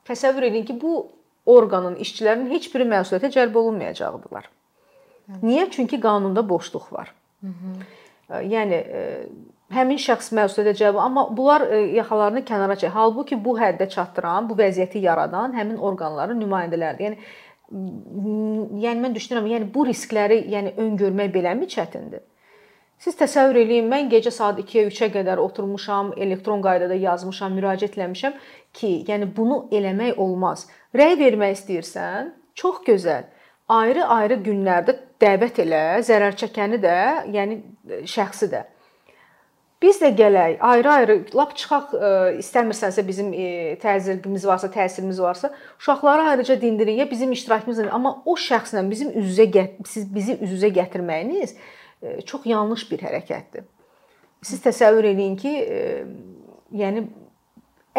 Təsəvvür 0.08 0.50
edin 0.50 0.66
ki, 0.66 0.82
bu 0.82 1.12
orqanın 1.46 1.96
işçilərinin 2.04 2.52
heç 2.52 2.70
biri 2.74 2.88
məsuliyyətə 2.90 3.32
cəlb 3.36 3.56
olunmayacaqdılar. 3.62 4.50
Niyə? 5.44 5.70
Çünki 5.72 6.00
qanunda 6.02 6.50
boşluq 6.50 6.92
var. 6.92 7.14
Hı 7.42 7.48
-hı. 7.48 8.44
Yəni 8.44 8.80
həmin 9.74 10.00
şəxs 10.02 10.32
məsul 10.38 10.64
edəcək, 10.66 10.98
amma 11.00 11.28
bunlar 11.38 11.68
yaxalarını 11.96 12.46
kənara 12.48 12.78
çək. 12.80 12.94
Halbuki 12.96 13.38
bu 13.46 13.58
həddə 13.60 13.90
çatdıran, 13.90 14.50
bu 14.50 14.58
vəziyyəti 14.60 15.02
yaradan 15.04 15.54
həmin 15.58 15.78
orqanların 15.78 16.42
nümayəndələridir. 16.42 17.06
Yəni 17.06 17.18
yəni 17.70 19.06
mən 19.06 19.14
düşünürəm, 19.14 19.48
yəni 19.54 19.70
bu 19.74 19.86
riskləri 19.86 20.42
yəni 20.50 20.74
öngörmək 20.82 21.34
beləmi 21.34 21.70
çətindir? 21.70 22.24
Siz 23.00 23.16
təsəvvür 23.16 23.62
eləyin, 23.62 23.86
mən 23.88 24.10
gecə 24.12 24.32
saat 24.34 24.58
2-yə, 24.60 24.90
3-ə 24.90 25.08
qədər 25.14 25.40
oturmuşam, 25.40 26.10
elektron 26.20 26.60
qaydada 26.66 26.98
yazmışam, 27.00 27.54
müraciət 27.56 27.96
etmişəm 27.96 28.34
ki, 28.76 28.90
yəni 29.08 29.30
bunu 29.38 29.62
eləmək 29.72 30.18
olmaz. 30.20 30.66
Rəy 30.98 31.16
vermək 31.22 31.56
istəyirsən, 31.56 32.34
çox 32.60 32.82
gözəl. 32.90 33.30
Ayrı-ayrı 33.72 34.42
günlərdə 34.44 34.98
dəvət 35.22 35.62
elə, 35.64 35.86
zərər 36.04 36.36
çəkəni 36.42 36.82
də, 36.84 36.98
yəni 37.38 37.62
şəxsi 38.10 38.50
də. 38.52 38.66
Biz 39.82 40.02
də 40.02 40.10
gələk, 40.12 40.58
ayrı-ayrı 40.60 41.14
lap 41.36 41.54
çıxaq 41.56 41.94
e, 41.96 42.08
istəmirsənsə 42.42 43.04
bizim 43.08 43.30
e, 43.32 43.78
təzyiqimiz 43.80 44.44
varsa, 44.48 44.68
təsirimiz 44.74 45.22
varsa, 45.24 45.54
uşaqları 45.80 46.22
ayrıca 46.32 46.62
dindirin 46.62 47.00
ya 47.00 47.12
bizim 47.12 47.32
iştirakımızla, 47.32 47.88
amma 47.96 48.18
o 48.26 48.36
şəxslə 48.36 48.84
bizim 48.90 49.14
üz-üzə 49.16 49.68
siz 49.88 50.10
bizi 50.16 50.36
üz-üzə 50.36 50.74
gətirməyiniz 50.82 51.56
e, 52.04 52.22
çox 52.28 52.46
yanlış 52.46 52.90
bir 52.92 53.06
hərəkətdir. 53.08 53.64
Siz 54.44 54.60
təsəvvür 54.64 55.08
eləyin 55.14 55.40
ki, 55.40 55.54
yəni 56.76 57.06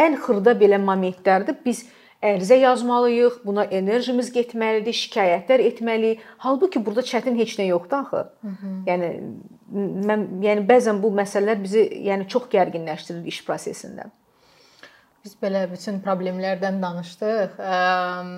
ən 0.01 0.21
xırda 0.21 0.55
belə 0.61 0.79
momentlərdə 0.81 1.57
biz 1.65 1.87
ərizə 2.23 2.59
yazmalıyıq, 2.61 3.41
buna 3.45 3.65
enerjimiz 3.65 4.31
getməlidir, 4.35 4.97
şikayətlər 4.97 5.65
etməliyik. 5.71 6.25
Halbuki 6.45 6.83
burada 6.87 7.05
çətin 7.07 7.39
heç 7.41 7.57
nə 7.59 7.71
yoxdur 7.71 7.99
axı. 7.99 8.25
Hı 8.43 8.49
-hı. 8.49 8.73
Yəni 8.91 9.11
mən 10.09 10.27
yəni 10.45 10.67
bəzən 10.69 11.03
bu 11.03 11.13
məsələlər 11.21 11.63
bizi 11.63 11.87
yəni 12.09 12.29
çox 12.29 12.51
gərginləşdirir 12.53 13.25
iş 13.25 13.45
prosesində. 13.47 14.11
Biz 15.25 15.35
belə 15.43 15.67
bütün 15.73 16.01
problemlərdən 16.01 16.83
danışdıq. 16.83 17.59
Ə, 17.61 17.81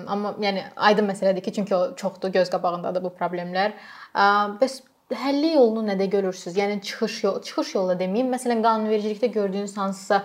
amma 0.07 0.33
yəni 0.43 0.63
aydın 0.75 1.07
məsələdir 1.07 1.41
ki, 1.41 1.53
çünki 1.53 1.75
o 1.75 1.95
çoxdur 1.95 2.29
göz 2.29 2.49
qabağındadır 2.49 3.03
bu 3.03 3.11
problemlər. 3.19 3.71
Ə, 4.15 4.25
bəs 4.59 4.81
həlli 5.11 5.53
yolunu 5.53 5.85
nədə 5.87 6.09
görürsüz? 6.11 6.57
Yəni 6.57 6.81
çıxış 6.81 7.23
yol, 7.23 7.41
çıxış 7.41 7.75
yolu 7.75 7.93
da 7.93 7.99
deməyim. 8.03 8.31
Məsələn, 8.35 8.63
qanunvericilikdə 8.65 9.31
gördüyünüz 9.31 9.77
hansısa 9.77 10.23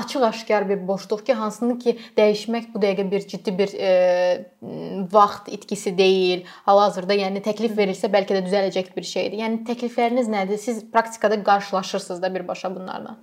açıq-aşkar 0.00 0.68
bir 0.68 0.88
boşluq 0.88 1.24
ki, 1.26 1.34
hansını 1.34 1.78
ki 1.78 1.96
dəyişmək 2.18 2.68
bu 2.74 2.82
dəqiqə 2.82 3.10
bir 3.10 3.26
ciddi 3.28 3.56
bir 3.58 3.72
e, 3.78 3.90
vaxt 5.12 5.48
itkisi 5.48 5.96
deyil. 5.98 6.44
Hal-hazırda 6.66 7.16
yəni 7.16 7.42
təklif 7.44 7.76
verilsə 7.78 8.10
bəlkə 8.12 8.38
də 8.38 8.44
düzələcək 8.46 8.92
bir 8.96 9.08
şeydir. 9.08 9.40
Yəni 9.44 9.64
təklifləriniz 9.68 10.30
nədir? 10.32 10.60
Siz 10.60 10.84
praktikada 10.92 11.42
qarşılaşırsınız 11.44 12.22
da 12.22 12.34
birbaşa 12.34 12.74
bunlarla. 12.74 13.16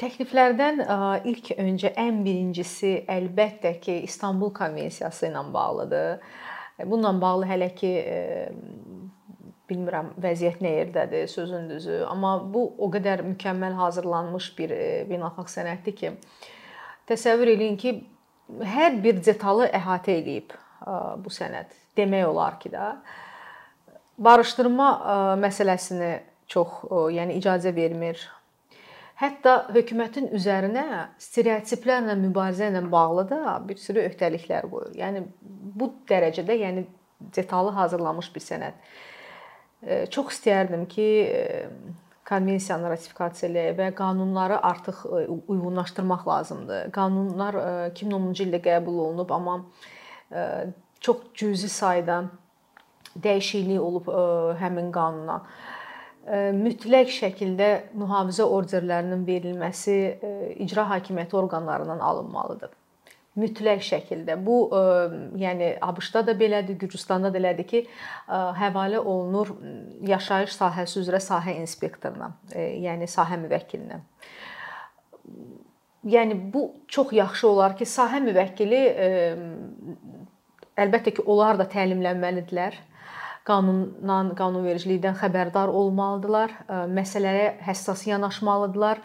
Təkliflərdən 0.00 0.80
ilk 1.28 1.52
öncə 1.60 1.92
ən 2.00 2.22
birincisi 2.24 3.02
əlbəttə 3.12 3.74
ki, 3.80 3.98
İstanbul 4.08 4.52
konvensiyası 4.56 5.28
ilə 5.28 5.44
bağlıdır. 5.52 6.22
Bununla 6.84 7.20
bağlı 7.20 7.46
hələ 7.46 7.68
ki 7.74 7.90
bilmirəm 9.72 10.12
vəziyyət 10.22 10.62
nə 10.64 10.72
yerdədir, 10.76 11.28
sözün 11.32 11.68
düzü, 11.72 12.02
amma 12.08 12.36
bu 12.54 12.66
o 12.78 12.88
qədər 12.92 13.24
mükəmməl 13.32 13.76
hazırlanmış 13.80 14.50
bir 14.58 14.74
e, 14.76 14.88
beynəlxalq 15.10 15.50
sənəddir 15.52 15.96
ki, 15.98 16.12
təsəvvür 17.10 17.54
eləyin 17.56 17.78
ki, 17.80 17.94
hər 18.74 19.00
bir 19.02 19.22
detalı 19.24 19.70
əhatə 19.72 20.14
eləyib 20.20 20.52
e, 20.54 20.98
bu 21.24 21.32
sənəd. 21.32 21.72
Demək 21.98 22.28
olar 22.28 22.60
ki 22.60 22.72
də 22.72 22.92
barışdırma 24.22 24.92
e, 24.92 25.18
məsələsini 25.42 26.12
çox, 26.52 26.82
yəni 27.16 27.40
icazə 27.40 27.74
vermir. 27.74 28.20
Hətta 29.22 29.68
hökumətin 29.70 30.32
üzərinə 30.34 31.12
stereotiplərlə 31.22 32.16
mübarizə 32.18 32.70
ilə 32.72 32.82
bağlı 32.90 33.28
da 33.30 33.54
bir 33.68 33.78
sürü 33.78 34.02
öhdəliklər 34.08 34.66
qoyur. 34.70 34.96
Yəni 34.98 35.22
bu 35.78 35.92
dərəcədə, 36.10 36.56
yəni 36.58 36.84
detallı 37.36 37.70
hazırlanmış 37.76 38.34
bir 38.34 38.44
sənəd. 38.44 38.78
Çox 39.82 40.36
istəyərdim 40.36 40.84
ki, 40.86 41.06
konvensiyanı 42.28 42.90
ratifikasiya 42.92 43.48
eləyə 43.50 43.72
və 43.80 43.88
qanunları 43.98 44.60
artıq 44.62 45.00
uyğunlaşdırmaq 45.50 46.22
lazımdır. 46.28 46.92
Qanunlar 46.94 47.58
2010-cu 47.96 48.46
ildə 48.46 48.60
qəbul 48.62 49.00
olunub, 49.06 49.32
amma 49.34 49.56
çox 51.02 51.24
cüzi 51.34 51.68
sayda 51.68 52.22
dəyişiklik 53.24 53.80
olub 53.82 54.06
həmin 54.62 54.92
qanuna. 54.94 55.40
Mütləq 56.54 57.10
şəkildə 57.10 57.72
mühafizə 57.98 58.46
orderlərinin 58.46 59.26
verilməsi 59.26 59.96
icra 60.62 60.86
hakimiyyəti 60.92 61.36
orqanlarından 61.42 61.98
alınmalıdır 61.98 62.70
mütləq 63.38 63.80
şəkildə. 63.86 64.36
Bu 64.44 64.58
ə, 64.68 64.80
e, 64.80 65.20
yəni 65.40 65.70
ABŞ-da 65.84 66.24
da 66.28 66.34
belədir, 66.38 66.76
Gürcüstanda 66.80 67.32
da 67.32 67.40
elədir 67.40 67.68
ki, 67.68 67.82
ə, 67.86 67.88
e, 67.88 68.40
həvalə 68.60 69.00
olunur 69.00 69.54
yaşayış 70.08 70.56
sahəsi 70.58 71.00
üzrə 71.00 71.20
sahə 71.22 71.56
inspektoruna, 71.62 72.32
ə, 72.52 72.58
e, 72.60 72.68
yəni 72.84 73.08
sahə 73.10 73.40
müvəkkilinə. 73.46 74.02
Yəni 76.12 76.36
bu 76.52 76.66
çox 76.90 77.12
yaxşı 77.14 77.48
olar 77.48 77.76
ki, 77.78 77.88
sahə 77.88 78.20
müvəkkili 78.24 78.82
ə, 78.90 79.10
əlbəttə 80.84 81.16
ki, 81.16 81.26
onlar 81.30 81.60
da 81.60 81.68
təlimlənməlidirlər 81.72 82.80
qanundan, 83.48 84.32
qanunvericilikdən 84.38 85.16
xəbərdar 85.18 85.72
olmalıdırlar, 85.74 86.52
məsələyə 86.94 87.48
həssas 87.66 88.04
yanaşmalıdırlar. 88.06 89.00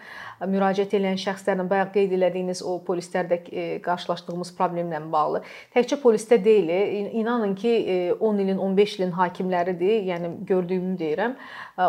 Müraciət 0.45 0.91
edən 0.99 1.17
şəxslərlə 1.17 1.63
bayaq 1.65 1.95
qeyd 1.95 2.11
elədiyiniz 2.13 2.59
o 2.61 2.75
polislərdə 2.85 3.39
qarşılaşdığımız 3.81 4.51
problemlə 4.59 4.99
bağlı. 5.11 5.41
Təkcə 5.73 5.97
polisdə 6.03 6.37
deyil, 6.45 6.69
inanın 7.17 7.55
ki, 7.57 7.73
10 8.19 8.43
ilin, 8.43 8.61
15 8.61 8.99
ilin 8.99 9.15
hakimləridir, 9.17 10.05
yəni 10.11 10.31
gördüyümü 10.45 10.93
deyirəm. 11.01 11.33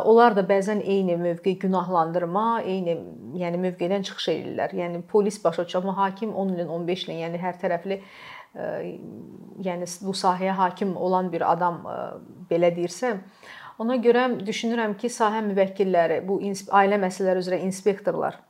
Onlar 0.08 0.36
da 0.36 0.46
bəzən 0.48 0.80
eyni 0.80 1.18
mövqe 1.20 1.58
günahlandırma, 1.60 2.62
eyni 2.64 2.96
yəni 3.36 3.60
mövqedən 3.66 4.08
çıxış 4.08 4.30
edirlər. 4.38 4.72
Yəni 4.80 5.02
polis 5.12 5.36
başa 5.44 5.66
düşür, 5.66 5.82
amma 5.82 5.96
hakim 5.96 6.32
10 6.32 6.56
ilin, 6.56 6.72
15 6.80 7.04
ilin, 7.04 7.22
yəni 7.26 7.44
hər 7.44 7.60
tərəfli 7.60 8.00
yəni 8.54 9.86
bu 10.02 10.16
sahəyə 10.16 10.56
hakim 10.56 10.96
olan 10.96 11.32
bir 11.32 11.44
adam 11.52 11.82
belə 12.50 12.72
deyirsə, 12.74 13.16
ona 13.78 13.96
görə 14.02 14.26
düşünürəm 14.42 14.96
ki, 14.98 15.10
sahə 15.12 15.44
müvəkkilləri, 15.46 16.22
bu 16.26 16.40
ailə 16.42 16.98
məsələləri 16.98 17.44
üzrə 17.44 17.62
inspektorlar 17.66 18.40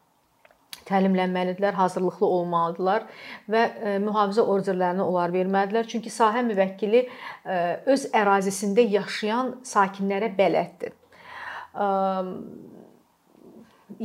təlimlənməlidirlər, 0.89 1.75
hazırlıqlı 1.77 2.27
olmalıdırlar 2.27 3.05
və 3.53 3.65
mühafizə 4.05 4.45
orderlərini 4.49 5.05
onlar 5.05 5.35
verməlidirlər. 5.35 5.89
Çünki 5.91 6.13
sahə 6.13 6.41
müvəkkili 6.47 7.05
öz 7.93 8.07
ərazisində 8.17 8.85
yaşayan 8.89 9.59
sakinlərə 9.69 10.31
bələddir. 10.39 10.97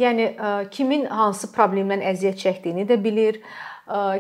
Yəni 0.03 0.27
kimin 0.73 1.05
hansı 1.11 1.51
problemdən 1.55 2.03
əziyyət 2.13 2.41
çəkdiyini 2.43 2.87
də 2.89 2.99
bilir 3.03 3.39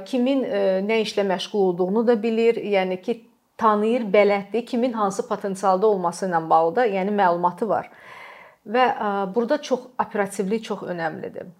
kimin 0.05 0.43
nə 0.87 0.99
işlə 1.05 1.25
məşğul 1.27 1.59
olduğunu 1.69 2.07
da 2.07 2.17
bilir. 2.23 2.59
Yəni 2.75 3.01
ki, 3.01 3.17
tanıyır, 3.57 4.07
bələddir, 4.13 4.65
kimin 4.65 4.93
hansı 4.93 5.27
potensialda 5.27 5.87
olması 5.87 6.27
ilə 6.27 6.43
bağlı 6.49 6.75
da, 6.75 6.87
yəni 6.87 7.15
məlumatı 7.15 7.69
var. 7.69 7.91
Və 8.67 8.85
burada 9.35 9.61
çox 9.61 9.89
operativlik 9.99 10.63
çox 10.63 10.83
önəmlidir. 10.87 11.51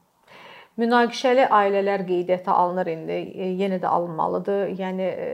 Münaqişəli 0.74 1.44
ailələr 1.54 2.02
qeydiyyata 2.08 2.54
alınır 2.58 2.88
indi, 2.90 3.14
e, 3.14 3.50
yenə 3.60 3.78
də 3.82 3.86
alınmalıdır. 3.94 4.72
Yəni 4.80 5.06
e, 5.06 5.28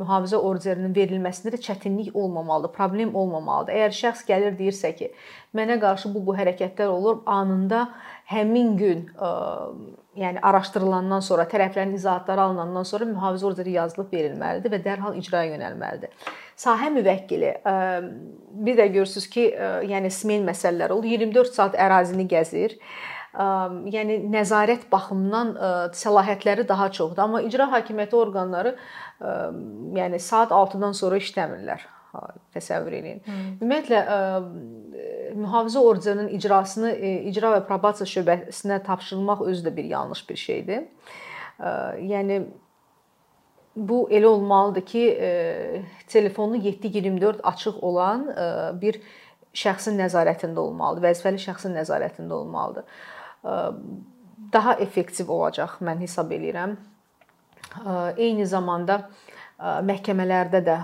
mühafizə 0.00 0.40
orderinin 0.42 0.96
verilməsində 0.96 1.52
də 1.54 1.60
çətinlik 1.62 2.16
olmamalıdır, 2.18 2.72
problem 2.74 3.14
olmamalıdır. 3.14 3.76
Əgər 3.78 3.94
şəxs 4.00 4.24
gəlir 4.26 4.56
deyirsə 4.58 4.90
ki, 4.98 5.12
mənə 5.54 5.78
qarşı 5.84 6.10
bu 6.14 6.24
bu 6.26 6.34
hərəkətlər 6.34 6.90
olur, 6.90 7.20
anında 7.30 7.84
həmin 8.32 8.74
gün 8.80 9.04
ə, 9.14 9.28
e, 9.28 9.92
yəni 10.22 10.42
araşdırılandan 10.44 11.24
sonra, 11.24 11.46
tərəflərin 11.48 11.94
izahatları 11.96 12.42
alınandan 12.46 12.84
sonra 12.88 13.08
mühafizə 13.08 13.48
orderi 13.48 13.76
yazılıb 13.78 14.12
verilməlidir 14.12 14.74
və 14.74 14.82
dərhal 14.84 15.16
icraya 15.20 15.54
yönəlməlidir. 15.54 16.12
Sahə 16.60 16.90
müvəkkili 16.96 17.54
ə, 17.62 17.74
bir 18.66 18.78
də 18.80 18.90
görürsüz 18.98 19.30
ki, 19.32 19.48
ə, 19.54 19.72
yəni 19.88 20.12
smen 20.12 20.44
məsələləri 20.48 20.96
olur. 20.98 21.10
24 21.16 21.58
saat 21.60 21.80
ərazini 21.80 22.28
gəzir 22.30 22.78
yəni 23.32 24.18
nəzarət 24.28 24.90
baxımından 24.92 25.54
səlahiyyətləri 25.96 26.66
daha 26.68 26.90
çoxdur. 26.92 27.22
Amma 27.24 27.40
icra 27.40 27.64
hakimiyyəti 27.72 28.18
orqanları 28.18 28.74
yəni 29.96 30.20
saat 30.20 30.52
6-dan 30.52 30.92
sonra 30.92 31.16
işləmirlər. 31.16 31.86
Təsəvvür 32.52 32.92
eləyin. 32.98 33.20
Ümumiyyətlə 33.62 34.00
mühafizə 35.38 35.80
orderinin 35.80 36.28
icrasını 36.36 36.90
icra 37.30 37.54
və 37.54 37.62
probasiya 37.68 38.08
şöbəsinə 38.10 38.82
tapşırılmaq 38.84 39.46
özü 39.48 39.64
də 39.68 39.72
bir 39.76 39.88
yanlış 39.94 40.28
bir 40.28 40.36
şeydir. 40.36 40.84
Yəni 42.12 42.42
bu 43.76 44.02
elə 44.10 44.26
olmalıdır 44.26 44.84
ki, 44.92 45.04
telefonu 46.12 46.56
7/24 46.56 47.40
açıq 47.42 47.80
olan 47.80 48.28
bir 48.80 49.00
şəxsin 49.56 49.96
nəzarətində 49.96 50.60
olmalıdır, 50.60 51.08
vəzifəli 51.08 51.40
şəxsin 51.40 51.72
nəzarətində 51.80 52.32
olmalıdır. 52.32 52.84
Daha 54.52 54.74
effektiv 54.84 55.30
olacaq 55.32 55.80
mən 55.80 56.04
hesab 56.04 56.32
eləyirəm. 56.36 56.76
Eyni 58.16 58.44
zamanda 58.46 59.08
məhkəmələrdə 59.60 60.60
də 60.66 60.76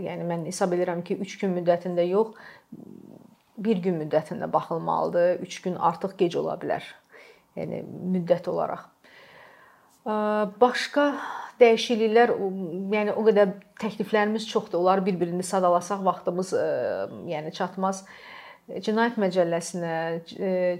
yəni 0.00 0.24
mən 0.28 0.46
hesab 0.48 0.72
edirəm 0.76 1.02
ki, 1.04 1.18
3 1.20 1.38
gün 1.42 1.54
müddətində 1.58 2.04
yox, 2.08 2.32
1 3.58 3.82
gün 3.84 4.00
müddətində 4.00 4.48
baxılmalıdır. 4.52 5.42
3 5.44 5.60
gün 5.62 5.76
artıq 5.76 6.16
gec 6.18 6.36
ola 6.40 6.56
bilər. 6.60 6.86
Yəni 7.56 7.82
müddət 7.84 8.48
olaraq. 8.48 8.88
Başqa 10.60 11.12
dəyişikliklər, 11.60 12.32
yəni 12.96 13.12
o 13.14 13.22
qədər 13.28 13.52
təkliflərimiz 13.78 14.48
çoxdur. 14.50 14.80
Onları 14.80 15.04
bir-birini 15.06 15.44
sadalasaq 15.46 16.00
vaxtımız 16.04 16.54
yəni 17.28 17.52
çatmaz. 17.54 18.06
Cinayət 18.72 19.18
Məcəlləsinə, 19.20 19.92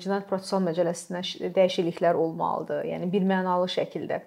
Cinayət 0.01 0.27
Prosessual 0.31 0.65
Məcəlləsinə 0.65 1.23
dəyişikliklər 1.55 2.19
olmalıdır. 2.19 2.87
Yəni 2.89 3.11
bir 3.13 3.27
mənalı 3.27 3.69
şəkildə. 3.75 4.23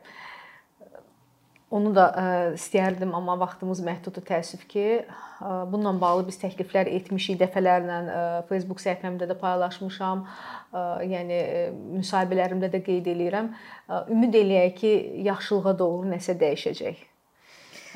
Onu 1.74 1.90
da 1.96 2.04
ə, 2.14 2.26
istəyərdim, 2.54 3.16
amma 3.18 3.34
vaxtımız 3.42 3.80
məhduddur 3.86 4.24
təəssüf 4.28 4.68
ki. 4.70 4.84
Ə, 5.02 5.56
bununla 5.72 5.96
bağlı 6.02 6.28
biz 6.28 6.38
təkliflər 6.44 6.92
etmişik 6.94 7.40
dəfələrlə 7.42 7.96
ə, 8.04 8.20
Facebook 8.52 8.84
səhifəmdə 8.84 9.26
də 9.32 9.38
paylaşmışam. 9.42 10.22
Ə, 10.70 10.84
yəni 11.10 11.40
ə, 11.42 11.64
müsahibələrimdə 11.98 12.70
də 12.76 12.84
qeyd 12.86 13.10
eləyirəm. 13.16 13.50
Ə, 13.90 14.04
ümid 14.14 14.38
eləyək 14.44 14.78
ki, 14.84 14.94
yaxşılığa 15.32 15.76
doğru 15.82 16.14
nəsə 16.14 16.38
dəyişəcək. 16.46 17.02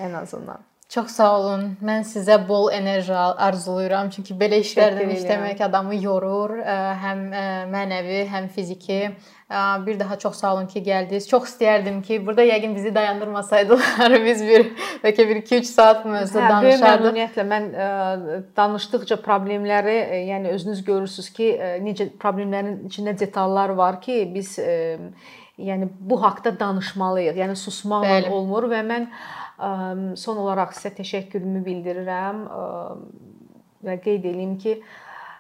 Ən 0.08 0.17
azından. 0.23 0.68
Çox 0.89 1.12
sağ 1.13 1.28
olun. 1.38 1.65
Mən 1.86 2.02
sizə 2.02 2.39
bol 2.47 2.71
enerji 2.73 3.13
arzulayıram, 3.13 4.08
çünki 4.10 4.34
belə 4.34 4.58
işlərdən 4.63 5.12
işləmək 5.13 5.60
adamı 5.62 5.99
yorur, 6.02 6.56
həm 7.04 7.19
mənəvi, 7.69 8.23
həm 8.32 8.47
fiziki. 8.56 9.12
Bir 9.86 9.99
daha 9.99 10.17
çox 10.19 10.39
sağ 10.41 10.54
olun 10.56 10.65
ki, 10.71 10.82
gəldiniz. 10.88 11.28
Çox 11.30 11.52
istərdim 11.52 11.99
ki, 12.02 12.17
burada 12.25 12.41
yəqin 12.47 12.73
bizi 12.73 12.89
dayandırmasaydılar, 12.95 14.15
biz 14.28 14.41
bir 14.47 14.65
bəlkə 15.04 15.28
bir 15.30 15.41
2-3 15.43 15.69
saat 15.69 16.08
mövzuda 16.10 16.47
hə, 16.47 16.49
danışardıq. 16.56 17.06
Ümumiyyətlə 17.12 17.45
mən 17.52 17.67
danışdıqca 18.58 19.19
problemləri, 19.25 19.99
yəni 20.32 20.56
özünüz 20.58 20.82
görürsüz 20.89 21.30
ki, 21.38 21.52
necə 21.86 22.10
problemlərin 22.17 22.88
içində 22.89 23.13
detallar 23.19 23.78
var 23.78 24.02
ki, 24.02 24.23
biz 24.34 24.58
yəni 25.60 25.89
bu 25.99 26.17
haqqda 26.23 26.54
danışmalıyıq. 26.60 27.38
Yəni 27.38 27.56
susmaqla 27.60 28.21
Bəli. 28.23 28.34
olmur 28.34 28.69
və 28.71 28.82
mən 28.86 29.08
Son 29.59 30.39
olaraq 30.39 30.71
sizə 30.77 30.93
təşəkkürümü 31.01 31.65
bildirirəm 31.65 32.41
və 33.83 33.99
qeyd 34.05 34.27
eləyim 34.31 34.57
ki, 34.61 34.79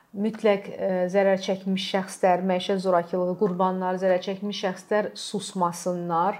mütləq 0.09 0.65
zərər 1.13 1.37
çəkmiş 1.45 1.83
şəxslər, 1.93 2.41
məişət 2.49 2.81
zorakılığı 2.81 3.35
qurbanları, 3.37 3.99
zərər 4.01 4.23
çəkmiş 4.25 4.61
şəxslər 4.65 5.09
susmasınlar. 5.13 6.39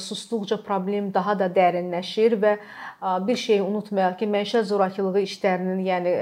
Susduqca 0.00 0.56
problem 0.64 1.10
daha 1.12 1.36
da 1.38 1.50
dərinləşir 1.52 2.38
və 2.40 2.56
bir 3.28 3.36
şeyi 3.36 3.60
unutmayaq 3.62 4.16
ki, 4.22 4.30
məişət 4.32 4.70
zorakılığı 4.72 5.26
işlərinin, 5.28 5.84
yəni 5.90 6.14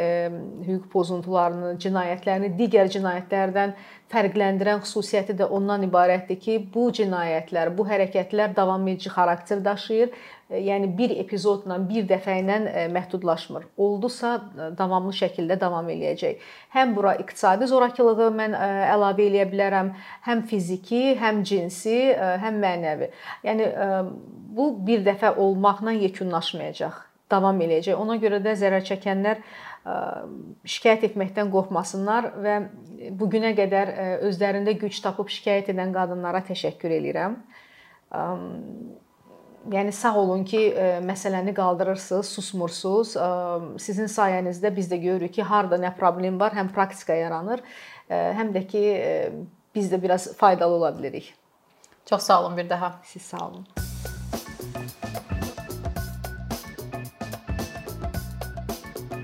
hüquq 0.66 0.90
pozuntularını, 0.92 1.76
cinayətlərini 1.84 2.56
digər 2.58 2.90
cinayətlərdən 2.90 3.76
fərqləndirən 4.10 4.82
xüsusiyyəti 4.82 5.38
də 5.38 5.46
ondan 5.46 5.86
ibarətdir 5.86 6.42
ki, 6.42 6.58
bu 6.74 6.90
cinayətlər, 6.94 7.70
bu 7.78 7.86
hərəkətlər 7.86 8.52
davam 8.58 8.82
edici 8.90 9.14
xarakter 9.14 9.62
daşıyır 9.64 10.10
E, 10.10 10.33
yəni 10.50 10.90
bir 10.98 11.14
epizodla, 11.16 11.78
bir 11.88 12.07
dəfə 12.09 12.37
ilə 12.42 12.59
e, 12.68 12.85
məhdudlaşmır. 12.92 13.66
Oldusa 13.80 14.35
e, 14.37 14.68
davamlı 14.78 15.14
şəkildə 15.16 15.57
davam 15.61 15.88
eləyəcək. 15.92 16.42
Həm 16.74 16.94
bura 16.96 17.14
iqtisadi 17.22 17.68
zorakılığı 17.70 18.30
mən 18.37 18.57
əlavə 18.59 19.24
eləyə 19.28 19.48
bilərəm, 19.52 19.92
həm 20.28 20.44
fiziki, 20.50 21.16
həm 21.20 21.42
cinsi, 21.48 21.98
həm 22.42 22.61
mənəvi. 22.62 23.11
Yəni 23.46 23.68
bu 24.54 24.70
bir 24.87 25.04
dəfə 25.07 25.35
olmaqla 25.40 25.94
yekunlaşmayacaq, 26.04 26.98
davam 27.30 27.61
eləyəcək. 27.64 27.96
Ona 27.98 28.18
görə 28.22 28.42
də 28.44 28.57
zərər 28.61 28.85
çəkənlər 28.87 29.40
şikayət 30.64 31.11
etməkdən 31.11 31.50
qorxmasınlar 31.52 32.30
və 32.40 32.59
bu 33.12 33.28
günə 33.33 33.52
qədər 33.57 33.90
özlərində 34.28 34.72
güc 34.80 34.96
tapıb 35.04 35.33
şikayət 35.33 35.74
edən 35.74 35.92
qadınlara 35.96 36.40
təşəkkür 36.48 36.96
edirəm 37.00 37.37
yəni 39.72 39.92
sağ 39.92 40.14
olun 40.18 40.44
ki, 40.44 40.61
e, 40.72 40.88
məsələni 41.05 41.55
qaldırırsınız, 41.55 42.29
susmursunuz. 42.37 43.16
E, 43.16 43.29
sizin 43.79 44.11
sayənizdə 44.11 44.74
biz 44.77 44.90
də 44.92 45.00
görürük 45.03 45.35
ki, 45.38 45.42
harda 45.42 45.79
nə 45.81 45.94
problem 45.96 46.40
var, 46.40 46.53
həm 46.57 46.72
praktika 46.74 47.16
yaranır, 47.18 47.64
e, 48.11 48.14
həm 48.40 48.53
də 48.57 48.66
ki, 48.66 48.85
biz 49.74 49.92
də 49.92 50.03
biraz 50.03 50.33
faydalı 50.37 50.74
ola 50.74 50.98
bilirik. 50.98 51.35
Çox 52.07 52.22
sağ 52.22 52.44
olun 52.44 52.57
bir 52.57 52.70
daha. 52.70 52.94
Siz 53.05 53.22
sağ 53.22 53.48
olun. 53.48 53.93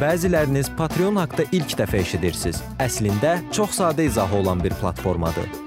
Bəziləriniz 0.00 0.70
Patreon 0.78 1.20
haqqında 1.20 1.46
ilk 1.52 1.76
dəfə 1.80 2.00
eşidirsiniz. 2.04 2.62
Əslində 2.82 3.36
çox 3.54 3.78
sadə 3.80 4.08
izahı 4.08 4.42
olan 4.42 4.64
bir 4.64 4.74
platformadır. 4.80 5.63